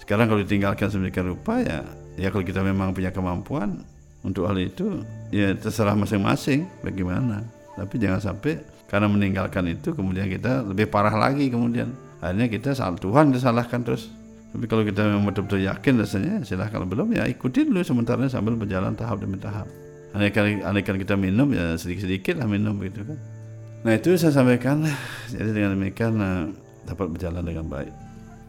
Sekarang 0.00 0.30
kalau 0.30 0.40
ditinggalkan 0.40 0.88
sedemikian 0.88 1.36
rupa 1.36 1.60
ya, 1.60 1.84
ya 2.16 2.32
kalau 2.32 2.44
kita 2.46 2.64
memang 2.64 2.96
punya 2.96 3.12
kemampuan 3.12 3.84
untuk 4.24 4.48
hal 4.48 4.56
itu, 4.56 5.04
ya 5.28 5.52
terserah 5.52 5.92
masing-masing 5.98 6.64
bagaimana. 6.80 7.44
Tapi 7.76 8.00
jangan 8.00 8.24
sampai 8.24 8.56
karena 8.88 9.10
meninggalkan 9.10 9.68
itu 9.68 9.92
kemudian 9.92 10.30
kita 10.30 10.64
lebih 10.64 10.86
parah 10.88 11.12
lagi 11.12 11.50
kemudian 11.50 11.90
akhirnya 12.20 12.46
kita 12.48 12.72
salah 12.72 12.96
Tuhan 12.96 13.32
disalahkan 13.32 13.80
terus. 13.84 14.08
Tapi 14.56 14.64
kalau 14.72 14.88
kita 14.88 15.04
memang 15.04 15.28
betul-betul 15.28 15.68
yakin 15.68 16.00
rasanya 16.00 16.40
silahkan. 16.40 16.80
Kalau 16.80 16.88
belum 16.88 17.12
ya 17.12 17.28
ikuti 17.28 17.68
dulu 17.68 17.84
sementara 17.84 18.24
sambil 18.30 18.56
berjalan 18.56 18.96
tahap 18.96 19.20
demi 19.20 19.36
tahap. 19.36 19.68
Andaikan, 20.16 20.64
andaikan 20.64 20.96
kita 20.96 21.12
minum 21.12 21.52
ya 21.52 21.76
sedikit-sedikit 21.76 22.40
lah 22.40 22.48
minum 22.48 22.80
gitu 22.80 23.04
kan. 23.04 23.18
Nah 23.84 23.92
itu 23.92 24.16
saya 24.16 24.32
sampaikan. 24.32 24.80
Jadi 25.28 25.50
dengan 25.52 25.76
demikian 25.76 26.16
nah, 26.16 26.48
dapat 26.88 27.12
berjalan 27.12 27.44
dengan 27.44 27.68
baik. 27.68 27.92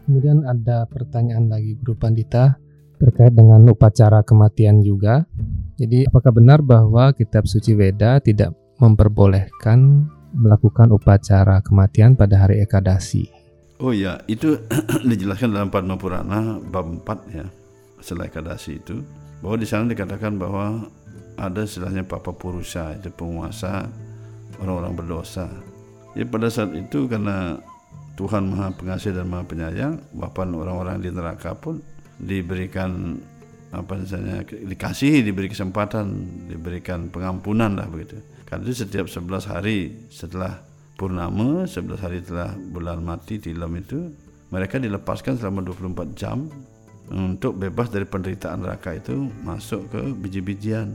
Kemudian 0.08 0.48
ada 0.48 0.88
pertanyaan 0.88 1.52
lagi 1.52 1.76
Guru 1.84 1.92
Pandita 2.00 2.56
terkait 2.96 3.36
dengan 3.36 3.60
upacara 3.68 4.24
kematian 4.24 4.80
juga. 4.80 5.28
Jadi 5.76 6.08
apakah 6.08 6.32
benar 6.32 6.64
bahwa 6.64 7.12
kitab 7.12 7.44
suci 7.44 7.76
Weda 7.76 8.18
tidak 8.18 8.56
memperbolehkan 8.80 10.08
melakukan 10.32 10.90
upacara 10.90 11.60
kematian 11.60 12.16
pada 12.16 12.48
hari 12.48 12.64
Ekadasi? 12.64 13.37
Oh 13.78 13.94
ya, 13.94 14.18
itu 14.26 14.58
dijelaskan 15.10 15.54
dalam 15.54 15.70
Padma 15.70 15.94
Purana 15.94 16.58
bab 16.58 16.90
4 17.06 17.30
ya. 17.30 17.46
Setelah 18.02 18.26
Ekadasi 18.26 18.82
itu 18.82 19.02
bahwa 19.38 19.54
di 19.58 19.66
sana 19.66 19.86
dikatakan 19.86 20.34
bahwa 20.34 20.90
ada 21.38 21.62
istilahnya 21.62 22.02
Papa 22.02 22.34
Purusa 22.34 22.98
itu 22.98 23.06
penguasa 23.14 23.86
orang-orang 24.58 24.98
berdosa. 24.98 25.46
Jadi 26.18 26.26
pada 26.26 26.50
saat 26.50 26.74
itu 26.74 27.06
karena 27.06 27.62
Tuhan 28.18 28.50
Maha 28.50 28.74
Pengasih 28.74 29.14
dan 29.14 29.30
Maha 29.30 29.46
Penyayang, 29.46 30.02
bahkan 30.10 30.50
orang-orang 30.50 30.98
di 30.98 31.14
neraka 31.14 31.54
pun 31.54 31.78
diberikan 32.18 33.14
apa 33.70 33.94
misalnya 33.94 34.42
dikasihi, 34.42 35.22
diberi 35.22 35.46
kesempatan, 35.46 36.06
diberikan 36.50 37.14
pengampunan 37.14 37.78
lah 37.78 37.86
begitu. 37.86 38.18
Karena 38.42 38.66
itu 38.66 38.82
setiap 38.82 39.06
11 39.06 39.46
hari 39.46 40.10
setelah 40.10 40.66
purnama, 40.98 41.62
11 41.62 42.02
hari 42.02 42.18
setelah 42.18 42.58
bulan 42.58 42.98
mati 42.98 43.38
tilam 43.38 43.70
itu, 43.78 44.10
mereka 44.50 44.82
dilepaskan 44.82 45.38
selama 45.38 45.62
24 45.62 46.18
jam 46.18 46.50
untuk 47.08 47.56
bebas 47.56 47.88
dari 47.88 48.04
penderitaan 48.04 48.66
neraka 48.66 48.98
itu 48.98 49.30
masuk 49.46 49.86
ke 49.94 50.02
biji-bijian. 50.18 50.92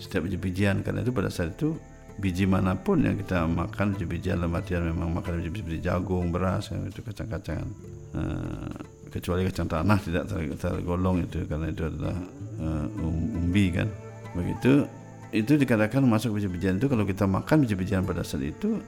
Setiap 0.00 0.26
biji-bijian 0.26 0.82
karena 0.82 1.04
itu 1.04 1.12
pada 1.12 1.28
saat 1.30 1.54
itu 1.54 1.76
biji 2.18 2.48
mana 2.48 2.78
pun 2.78 3.04
yang 3.04 3.20
kita 3.20 3.44
makan 3.44 3.94
biji-bijian 3.94 4.40
dalam 4.40 4.56
artian 4.56 4.82
memang 4.88 5.12
makan 5.12 5.44
biji-biji 5.44 5.84
jagung, 5.84 6.32
beras, 6.32 6.72
yang 6.72 6.88
itu 6.88 7.04
kacang-kacangan. 7.04 7.68
Uh, 8.14 8.74
kecuali 9.10 9.46
kacang 9.46 9.70
tanah 9.70 9.98
tidak 10.02 10.24
ter- 10.26 10.58
tergolong 10.58 11.22
itu 11.22 11.46
karena 11.46 11.70
itu 11.70 11.86
adalah 11.86 12.16
uh, 12.58 12.86
umbi 13.04 13.70
kan. 13.70 13.86
Begitu 14.34 14.88
itu 15.34 15.52
dikatakan 15.58 16.02
masuk 16.02 16.38
biji-bijian 16.38 16.78
itu 16.78 16.86
kalau 16.86 17.02
kita 17.06 17.26
makan 17.26 17.66
biji-bijian 17.66 18.02
pada 18.06 18.22
saat 18.26 18.42
itu 18.46 18.78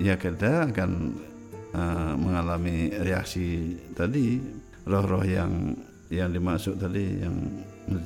ya 0.00 0.16
kita 0.16 0.72
akan 0.72 0.90
uh, 1.76 2.14
mengalami 2.16 2.92
reaksi 3.00 3.76
tadi 3.92 4.40
roh-roh 4.88 5.24
yang 5.24 5.76
yang 6.12 6.28
dimasuk 6.28 6.76
tadi 6.76 7.24
yang 7.24 7.34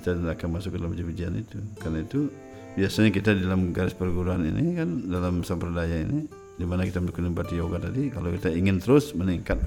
tidak 0.03 0.39
akan 0.39 0.59
masuk 0.59 0.75
ke 0.75 0.77
dalam 0.79 0.91
biji-bijian 0.95 1.35
itu 1.35 1.59
karena 1.83 2.07
itu 2.07 2.31
biasanya 2.79 3.11
kita 3.11 3.35
di 3.35 3.43
dalam 3.43 3.75
garis 3.75 3.97
perguruan 3.97 4.47
ini 4.47 4.79
kan 4.79 4.89
dalam 5.11 5.43
sampradaya 5.43 6.07
ini 6.07 6.29
di 6.57 6.65
mana 6.65 6.87
kita 6.87 7.03
melakukan 7.03 7.35
bhakti 7.37 7.55
yoga 7.59 7.83
tadi 7.83 8.09
kalau 8.09 8.33
kita 8.33 8.49
ingin 8.55 8.81
terus 8.81 9.13
meningkat 9.13 9.61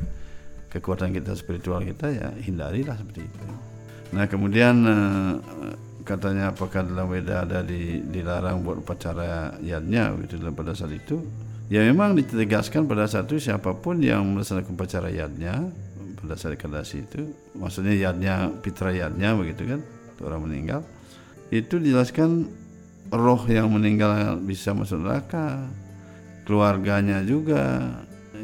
kekuatan 0.70 1.14
kita 1.14 1.34
spiritual 1.34 1.82
kita 1.82 2.14
ya 2.14 2.28
hindarilah 2.46 2.94
seperti 2.98 3.26
itu. 3.26 3.46
Nah 4.14 4.26
kemudian 4.26 4.76
eh, 4.86 5.34
katanya 6.06 6.54
apakah 6.54 6.86
dalam 6.86 7.10
Weda 7.10 7.46
ada 7.46 7.62
di, 7.62 8.02
dilarang 8.02 8.66
buat 8.66 8.82
upacara 8.82 9.58
yadnya 9.62 10.14
gitu 10.26 10.42
pada 10.54 10.74
saat 10.74 10.94
itu 10.94 11.22
ya 11.70 11.86
memang 11.86 12.18
ditegaskan 12.18 12.90
pada 12.90 13.06
saat 13.06 13.30
itu 13.30 13.50
siapa 13.50 13.78
pun 13.78 14.02
yang 14.02 14.26
melaksanakan 14.26 14.74
upacara 14.74 15.10
yadnya 15.14 15.70
pada 16.20 16.36
saat 16.36 16.60
itu 16.60 17.32
maksudnya 17.56 17.96
yadnya 17.96 18.52
pitra 18.60 18.92
yadnya 18.92 19.38
begitu 19.38 19.64
kan 19.70 19.80
orang 20.26 20.50
meninggal 20.50 20.82
itu 21.54 21.80
dijelaskan 21.80 22.50
roh 23.14 23.42
yang 23.48 23.72
meninggal 23.72 24.38
bisa 24.42 24.76
masuk 24.76 25.02
neraka 25.06 25.70
keluarganya 26.50 27.22
juga 27.22 27.94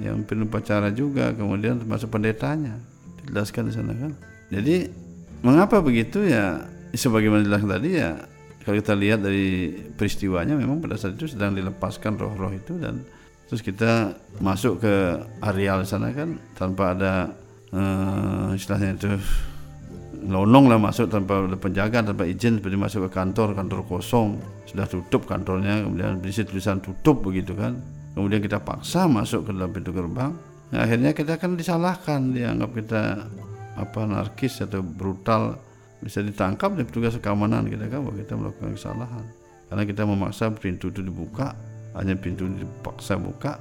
yang 0.01 0.21
penuh 0.27 0.45
pacara 0.45 0.91
juga 0.91 1.31
kemudian 1.31 1.79
termasuk 1.79 2.11
pendetanya. 2.11 2.77
Dijelaskan 3.25 3.63
di 3.71 3.73
sana 3.73 3.93
kan. 3.95 4.11
Jadi 4.51 4.85
mengapa 5.41 5.79
begitu? 5.79 6.21
Ya 6.21 6.67
sebagaimana 6.93 7.41
dijelaskan 7.41 7.71
tadi 7.81 7.89
ya 7.97 8.13
kalau 8.61 8.75
kita 8.77 8.93
lihat 8.93 9.19
dari 9.25 9.73
peristiwanya 9.93 10.53
memang 10.57 10.81
pada 10.81 10.97
saat 10.97 11.17
itu 11.17 11.33
sedang 11.33 11.53
dilepaskan 11.53 12.17
roh-roh 12.17 12.53
itu 12.53 12.77
dan 12.77 13.01
terus 13.45 13.61
kita 13.61 14.17
masuk 14.41 14.81
ke 14.81 14.95
areal 15.41 15.85
sana 15.85 16.09
kan 16.11 16.41
tanpa 16.57 16.97
ada 16.97 17.13
uh, 17.71 18.57
istilahnya 18.57 18.97
itu 18.97 19.11
lonong 20.25 20.65
lah 20.73 20.81
masuk 20.81 21.09
tanpa 21.13 21.45
ada 21.45 21.57
penjaga 21.59 22.01
tanpa 22.01 22.25
izin 22.25 22.57
seperti 22.57 22.77
masuk 22.77 22.99
ke 23.05 23.09
kantor 23.13 23.53
kantor 23.53 23.85
kosong 23.85 24.41
sudah 24.75 24.91
tutup 24.91 25.23
kantornya 25.23 25.87
kemudian 25.87 26.19
berisi 26.19 26.43
tulisan 26.43 26.83
tutup 26.83 27.23
begitu 27.23 27.55
kan. 27.55 27.79
Kemudian 28.11 28.43
kita 28.43 28.59
paksa 28.59 29.07
masuk 29.07 29.47
ke 29.47 29.51
dalam 29.55 29.71
pintu 29.71 29.95
gerbang. 29.95 30.35
Nah, 30.75 30.83
akhirnya 30.83 31.15
kita 31.15 31.39
akan 31.39 31.55
disalahkan 31.55 32.35
dianggap 32.35 32.75
kita 32.75 33.01
apa 33.79 34.01
narkis 34.03 34.59
atau 34.59 34.83
brutal. 34.83 35.55
Bisa 36.03 36.19
ditangkap 36.19 36.75
oleh 36.75 36.83
petugas 36.83 37.15
keamanan 37.23 37.71
kita 37.71 37.87
kan 37.87 38.03
bahwa 38.03 38.15
kita 38.19 38.33
melakukan 38.35 38.71
kesalahan. 38.75 39.25
Karena 39.71 39.83
kita 39.87 40.03
memaksa 40.03 40.51
pintu 40.51 40.91
itu 40.91 40.99
dibuka 40.99 41.55
hanya 41.95 42.13
pintu 42.19 42.45
dipaksa 42.51 43.15
buka 43.15 43.55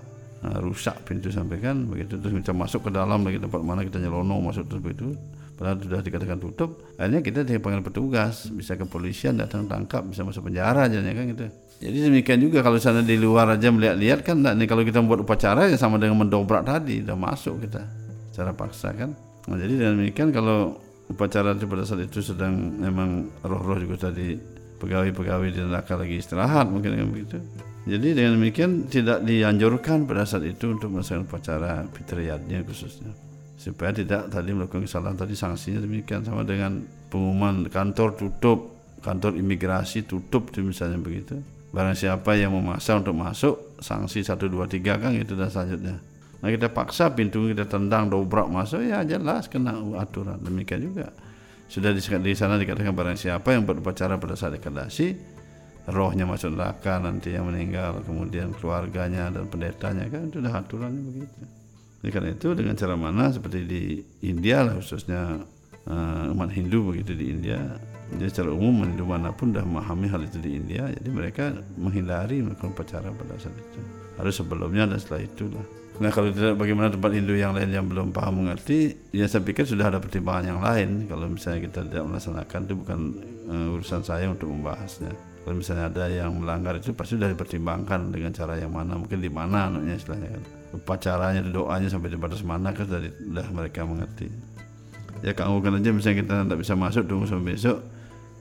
nah, 0.45 0.61
rusak 0.61 1.07
pintu 1.09 1.33
sampai 1.33 1.63
kan 1.63 1.89
begitu. 1.89 2.21
Terus 2.21 2.45
kita 2.45 2.53
masuk 2.53 2.87
ke 2.87 2.91
dalam 2.93 3.25
lagi 3.25 3.41
tempat 3.41 3.61
mana 3.65 3.81
kita 3.87 4.03
nyelonong 4.03 4.41
masuk 4.45 4.69
terus 4.69 4.83
begitu. 4.85 5.17
Padahal 5.55 5.79
sudah 5.79 6.03
dikatakan 6.03 6.39
tutup. 6.43 6.83
Akhirnya 6.99 7.23
kita 7.23 7.47
dipanggil 7.47 7.81
petugas 7.87 8.51
bisa 8.51 8.75
kepolisian 8.75 9.39
datang 9.39 9.71
tangkap 9.71 10.03
bisa 10.03 10.27
masuk 10.27 10.51
penjara 10.51 10.91
aja 10.91 10.99
kan 10.99 11.25
gitu. 11.31 11.47
Jadi 11.79 11.99
demikian 12.11 12.39
juga 12.43 12.63
kalau 12.63 12.79
sana 12.79 13.03
di 13.03 13.15
luar 13.19 13.55
aja 13.55 13.71
melihat-lihat 13.71 14.21
kan 14.27 14.37
nah, 14.43 14.53
ini 14.55 14.67
kalau 14.67 14.83
kita 14.83 14.99
membuat 14.99 15.23
upacara 15.27 15.71
ya 15.71 15.79
sama 15.79 15.97
dengan 16.03 16.27
mendobrak 16.27 16.67
tadi 16.67 17.03
udah 17.07 17.17
masuk 17.19 17.65
kita 17.65 17.83
secara 18.35 18.51
paksa 18.51 18.91
kan. 18.93 19.15
Nah, 19.47 19.57
jadi 19.61 19.73
dengan 19.79 19.95
demikian 20.03 20.35
kalau 20.35 20.81
upacara 21.07 21.55
itu 21.55 21.69
pada 21.71 21.85
saat 21.87 22.03
itu 22.03 22.19
sedang 22.25 22.55
memang 22.81 23.31
roh-roh 23.45 23.79
juga 23.79 24.11
tadi 24.11 24.35
pegawai-pegawai 24.81 25.49
di 25.53 25.61
neraka 25.61 25.95
lagi 25.95 26.19
istirahat 26.19 26.67
mungkin 26.67 26.99
dengan 26.99 27.09
begitu 27.13 27.39
jadi 27.85 28.17
dengan 28.17 28.41
demikian 28.41 28.89
tidak 28.89 29.29
dianjurkan 29.29 30.09
pada 30.09 30.25
saat 30.25 30.49
itu 30.49 30.73
untuk 30.73 30.89
melaksanakan 30.89 31.29
upacara 31.29 31.73
fitriyatnya 31.93 32.65
khususnya. 32.65 33.13
Supaya 33.61 33.93
tidak 33.93 34.33
tadi 34.33 34.57
melakukan 34.57 34.89
kesalahan 34.89 35.21
tadi 35.21 35.37
sanksinya 35.37 35.85
demikian. 35.85 36.25
Sama 36.25 36.49
dengan 36.49 36.81
pengumuman 37.13 37.69
kantor 37.69 38.17
tutup 38.17 38.73
kantor 39.05 39.37
imigrasi 39.37 40.09
tutup 40.09 40.49
misalnya 40.65 40.97
begitu. 40.97 41.37
Barang 41.77 41.93
siapa 41.93 42.41
yang 42.41 42.57
memaksa 42.57 42.97
untuk 42.97 43.13
masuk 43.21 43.77
sanksi 43.85 44.25
1 44.25 44.33
2 44.49 44.81
3 44.81 44.81
kan 45.05 45.13
itu 45.13 45.37
dan 45.37 45.53
selanjutnya. 45.53 46.01
Nah 46.41 46.49
kita 46.49 46.73
paksa 46.73 47.13
pintu 47.13 47.53
kita 47.53 47.69
tendang 47.69 48.09
dobrak 48.09 48.49
masuk 48.49 48.81
ya 48.81 49.05
jelas 49.05 49.45
kena 49.53 49.77
aturan. 50.01 50.41
Demikian 50.41 50.81
juga. 50.89 51.13
Sudah 51.69 51.93
di, 51.93 52.33
sana 52.33 52.57
dikatakan 52.57 52.97
barang 52.97 53.19
siapa 53.21 53.53
yang 53.53 53.69
berupacara 53.69 54.17
pada 54.17 54.37
saat 54.37 54.57
dekadasi 54.57 55.34
rohnya 55.85 56.25
masuk 56.25 56.57
neraka 56.57 56.97
nanti 56.97 57.37
yang 57.37 57.45
meninggal 57.45 58.01
kemudian 58.01 58.57
keluarganya 58.57 59.29
dan 59.29 59.45
pendetanya 59.53 60.09
kan 60.09 60.33
itu 60.33 60.41
sudah 60.41 60.55
aturannya 60.57 61.03
begitu 61.05 61.41
jadi 62.01 62.11
karena 62.13 62.29
itu 62.33 62.49
dengan 62.57 62.75
cara 62.77 62.95
mana 62.97 63.25
seperti 63.33 63.59
di 63.69 63.83
India 64.25 64.65
lah 64.65 64.81
khususnya 64.81 65.45
uh, 65.85 66.33
umat 66.33 66.51
Hindu 66.57 66.89
begitu 66.89 67.13
di 67.13 67.37
India 67.37 67.61
jadi 68.17 68.33
secara 68.33 68.57
umum 68.57 68.89
Hindu 68.89 69.05
mana 69.05 69.33
pun 69.37 69.53
dah 69.53 69.65
memahami 69.65 70.09
hal 70.09 70.25
itu 70.25 70.41
di 70.41 70.57
India 70.57 70.89
jadi 70.89 71.09
mereka 71.13 71.53
menghindari 71.77 72.41
melakukan 72.41 72.73
upacara 72.73 73.09
pada 73.13 73.37
saat 73.37 73.57
itu 73.57 73.81
harus 74.17 74.35
sebelumnya 74.41 74.89
dan 74.89 74.97
setelah 74.97 75.21
itulah 75.21 75.67
Nah 75.95 76.11
kalau 76.11 76.35
tidak 76.35 76.59
bagaimana 76.59 76.91
tempat 76.91 77.15
Hindu 77.15 77.39
yang 77.39 77.55
lain 77.55 77.71
yang 77.71 77.87
belum 77.87 78.11
paham 78.11 78.43
mengerti, 78.43 78.99
ya 79.15 79.31
saya 79.31 79.47
pikir 79.47 79.63
sudah 79.63 79.95
ada 79.95 80.03
pertimbangan 80.03 80.45
yang 80.51 80.59
lain. 80.59 81.07
Kalau 81.07 81.31
misalnya 81.31 81.71
kita 81.71 81.87
tidak 81.87 82.03
melaksanakan 82.11 82.61
itu 82.67 82.75
bukan 82.75 82.99
uh, 83.47 83.75
urusan 83.79 84.03
saya 84.03 84.27
untuk 84.27 84.51
membahasnya. 84.51 85.15
Kalau 85.45 85.61
misalnya 85.61 85.93
ada 85.93 86.09
yang 86.09 86.33
melanggar 86.41 86.81
itu 86.81 86.97
pasti 86.97 87.21
sudah 87.21 87.29
dipertimbangkan 87.29 88.09
dengan 88.09 88.33
cara 88.33 88.57
yang 88.57 88.73
mana, 88.73 88.97
mungkin 88.97 89.21
di 89.21 89.29
mana 89.29 89.69
anaknya 89.69 90.01
istilahnya 90.01 90.29
kan. 90.33 90.43
Upacaranya, 90.73 91.41
doanya 91.45 91.89
sampai 91.93 92.09
di 92.09 92.17
batas 92.17 92.41
mana 92.41 92.73
kan 92.73 92.89
sudah, 92.89 93.05
sudah 93.13 93.47
mereka 93.53 93.85
mengerti. 93.85 94.33
Ya 95.21 95.37
kanggukan 95.37 95.81
aja 95.81 95.93
misalnya 95.93 96.17
kita 96.25 96.35
tidak 96.49 96.59
bisa 96.65 96.75
masuk 96.77 97.05
tunggu 97.09 97.25
sampai 97.29 97.57
besok 97.57 97.79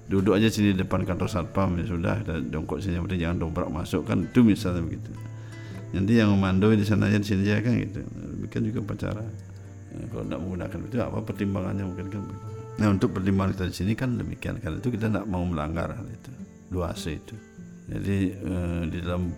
duduk 0.04 0.36
aja 0.36 0.52
sini 0.52 0.76
depan 0.76 1.08
kantor 1.08 1.32
satpam 1.32 1.80
ya 1.80 1.88
sudah 1.88 2.28
dan 2.28 2.52
jongkok 2.52 2.84
sini 2.84 3.00
penting 3.00 3.24
jangan 3.24 3.38
dobrak 3.40 3.72
masuk 3.72 4.04
kan 4.04 4.28
itu 4.28 4.44
misalnya 4.44 4.84
begitu 4.84 5.16
nanti 5.96 6.20
yang 6.20 6.36
memandoi 6.36 6.76
di 6.76 6.84
sana 6.84 7.08
aja 7.08 7.24
di 7.24 7.28
sini 7.32 7.48
aja 7.48 7.64
kan 7.64 7.72
gitu 7.80 8.04
demikian 8.04 8.68
juga 8.68 8.80
upacara 8.84 9.24
Ya, 9.94 10.06
kalau 10.10 10.24
tidak 10.26 10.40
menggunakan 10.42 10.80
itu 10.90 10.96
apa 11.06 11.20
pertimbangannya 11.22 11.84
mungkin 11.86 12.06
kan. 12.10 12.22
Nah 12.82 12.88
untuk 12.90 13.14
pertimbangan 13.14 13.54
kita 13.54 13.66
di 13.70 13.76
sini 13.78 13.92
kan 13.94 14.18
demikian 14.18 14.58
karena 14.58 14.82
itu 14.82 14.90
kita 14.90 15.06
tidak 15.06 15.26
mau 15.30 15.46
melanggar 15.46 15.94
hal 15.94 16.08
itu 16.10 16.32
dua 16.74 16.90
C 16.98 17.22
itu. 17.22 17.38
Jadi 17.86 18.18
eh, 18.34 18.82
di 18.90 19.00
dalam 19.06 19.30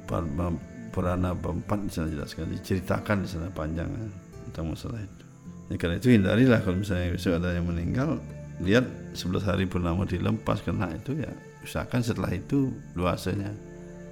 Purana 0.95 1.35
4 1.35 1.67
di 1.85 1.91
sana 1.91 2.07
jelaskan 2.07 2.55
diceritakan 2.55 3.27
di 3.27 3.29
sana 3.29 3.51
panjang 3.51 3.91
eh, 3.91 4.11
tentang 4.47 4.71
masalah 4.71 5.03
itu. 5.03 5.23
Ya, 5.67 5.75
karena 5.75 5.95
itu 5.99 6.07
hindarilah 6.13 6.59
kalau 6.63 6.77
misalnya 6.79 7.11
besok 7.11 7.41
ada 7.41 7.51
yang 7.51 7.67
meninggal 7.67 8.21
lihat 8.63 8.85
11 9.11 9.43
hari 9.43 9.65
purnama 9.67 10.07
dilempas 10.07 10.63
kena 10.63 10.87
itu 10.95 11.19
ya 11.19 11.31
usahakan 11.65 11.99
setelah 12.05 12.31
itu 12.31 12.71
dua 12.95 13.17
nya 13.35 13.51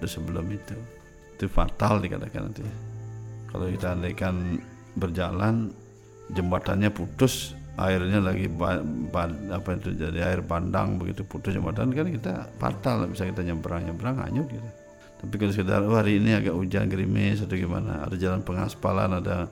itu 0.01 0.07
sebelum 0.09 0.43
itu 0.51 0.75
itu 1.37 1.45
fatal 1.47 2.03
dikatakan 2.03 2.51
nanti 2.51 2.65
kalau 3.47 3.69
kita 3.69 3.95
andaikan 3.95 4.59
berjalan 4.97 5.71
jembatannya 6.33 6.89
putus 6.91 7.55
airnya 7.73 8.21
lagi 8.21 8.45
apa 9.49 9.69
itu 9.73 9.97
jadi 9.97 10.19
air 10.29 10.45
bandang 10.45 11.01
begitu 11.01 11.25
putus 11.25 11.57
jembatan 11.57 11.89
kan 11.89 12.05
kita 12.05 12.45
fatal 12.61 13.09
bisa 13.09 13.25
kita 13.25 13.41
nyebrang 13.41 13.89
nyebrang 13.89 14.21
hanyut 14.21 14.45
gitu. 14.49 14.69
Tapi 15.23 15.33
kalau 15.39 15.53
sekedar 15.55 15.81
oh, 15.87 15.95
hari 15.95 16.19
ini 16.19 16.35
agak 16.35 16.53
hujan 16.53 16.91
gerimis 16.91 17.41
atau 17.41 17.55
gimana 17.55 18.03
ada 18.05 18.15
jalan 18.19 18.43
pengaspalan 18.43 19.23
ada 19.23 19.47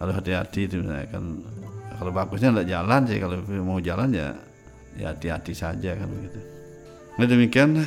harus 0.00 0.14
hati-hati 0.16 0.66
itu 0.66 0.82
kan. 0.82 1.44
Kalau 2.00 2.10
bagusnya 2.10 2.56
tidak 2.56 2.68
jalan 2.72 3.00
sih 3.04 3.18
kalau 3.20 3.36
mau 3.60 3.78
jalan 3.78 4.08
ya 4.16 4.32
ya 4.96 5.12
hati-hati 5.12 5.52
saja 5.52 5.94
kan 5.94 6.08
begitu. 6.08 6.40
Nah 7.20 7.26
demikian 7.28 7.84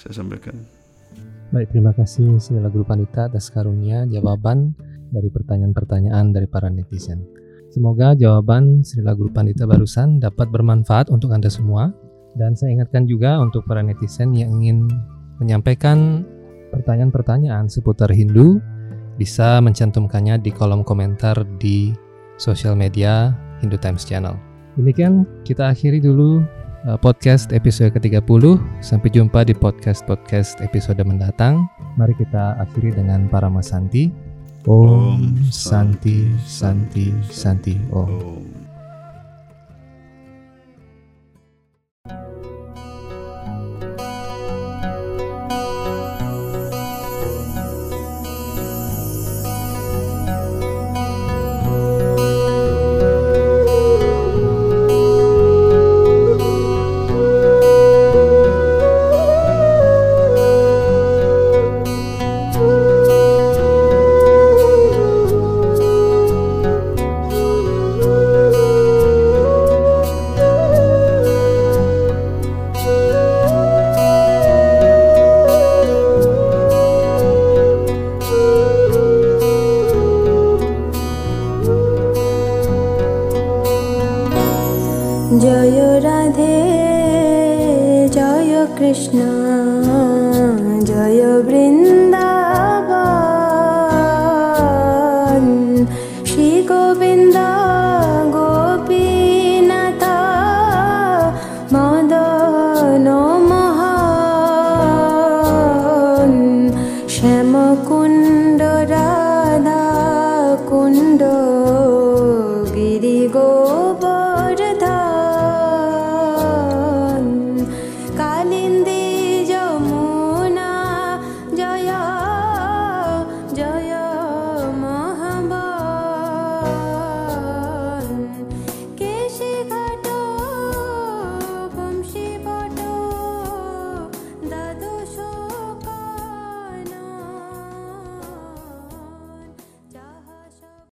saya 0.00 0.12
sampaikan. 0.16 0.56
Baik, 1.50 1.74
terima 1.74 1.90
kasih 1.90 2.38
segala 2.38 2.70
guru 2.70 2.86
panita 2.86 3.26
atas 3.26 3.50
karunia 3.50 4.06
jawaban 4.06 4.72
dari 5.10 5.28
pertanyaan-pertanyaan 5.28 6.30
dari 6.30 6.46
para 6.46 6.70
netizen. 6.70 7.26
Semoga 7.70 8.18
jawaban 8.18 8.82
Srila 8.82 9.14
Guru 9.14 9.30
Pandita 9.30 9.62
barusan 9.62 10.18
dapat 10.18 10.50
bermanfaat 10.50 11.06
untuk 11.06 11.30
Anda 11.30 11.46
semua. 11.46 11.94
Dan 12.34 12.58
saya 12.58 12.74
ingatkan 12.74 13.06
juga 13.06 13.38
untuk 13.38 13.62
para 13.66 13.78
netizen 13.78 14.34
yang 14.34 14.58
ingin 14.58 14.90
menyampaikan 15.38 16.26
pertanyaan-pertanyaan 16.74 17.70
seputar 17.70 18.10
Hindu, 18.10 18.58
bisa 19.18 19.62
mencantumkannya 19.62 20.38
di 20.42 20.50
kolom 20.50 20.82
komentar 20.82 21.46
di 21.58 21.94
sosial 22.38 22.74
media 22.74 23.34
Hindu 23.62 23.78
Times 23.78 24.02
Channel. 24.02 24.34
Demikian 24.78 25.26
kita 25.46 25.70
akhiri 25.74 25.98
dulu 25.98 26.42
uh, 26.86 26.98
podcast 26.98 27.50
episode 27.54 27.94
ke-30. 27.98 28.58
Sampai 28.82 29.10
jumpa 29.14 29.46
di 29.46 29.54
podcast-podcast 29.54 30.62
episode 30.62 31.02
mendatang. 31.02 31.66
Mari 31.98 32.14
kita 32.18 32.58
akhiri 32.62 32.94
dengan 32.94 33.26
para 33.30 33.50
Santi. 33.60 34.29
Om 34.66 35.48
Santi 35.50 36.28
Santi 36.46 37.12
Santi 37.32 37.80
Om. 37.92 38.59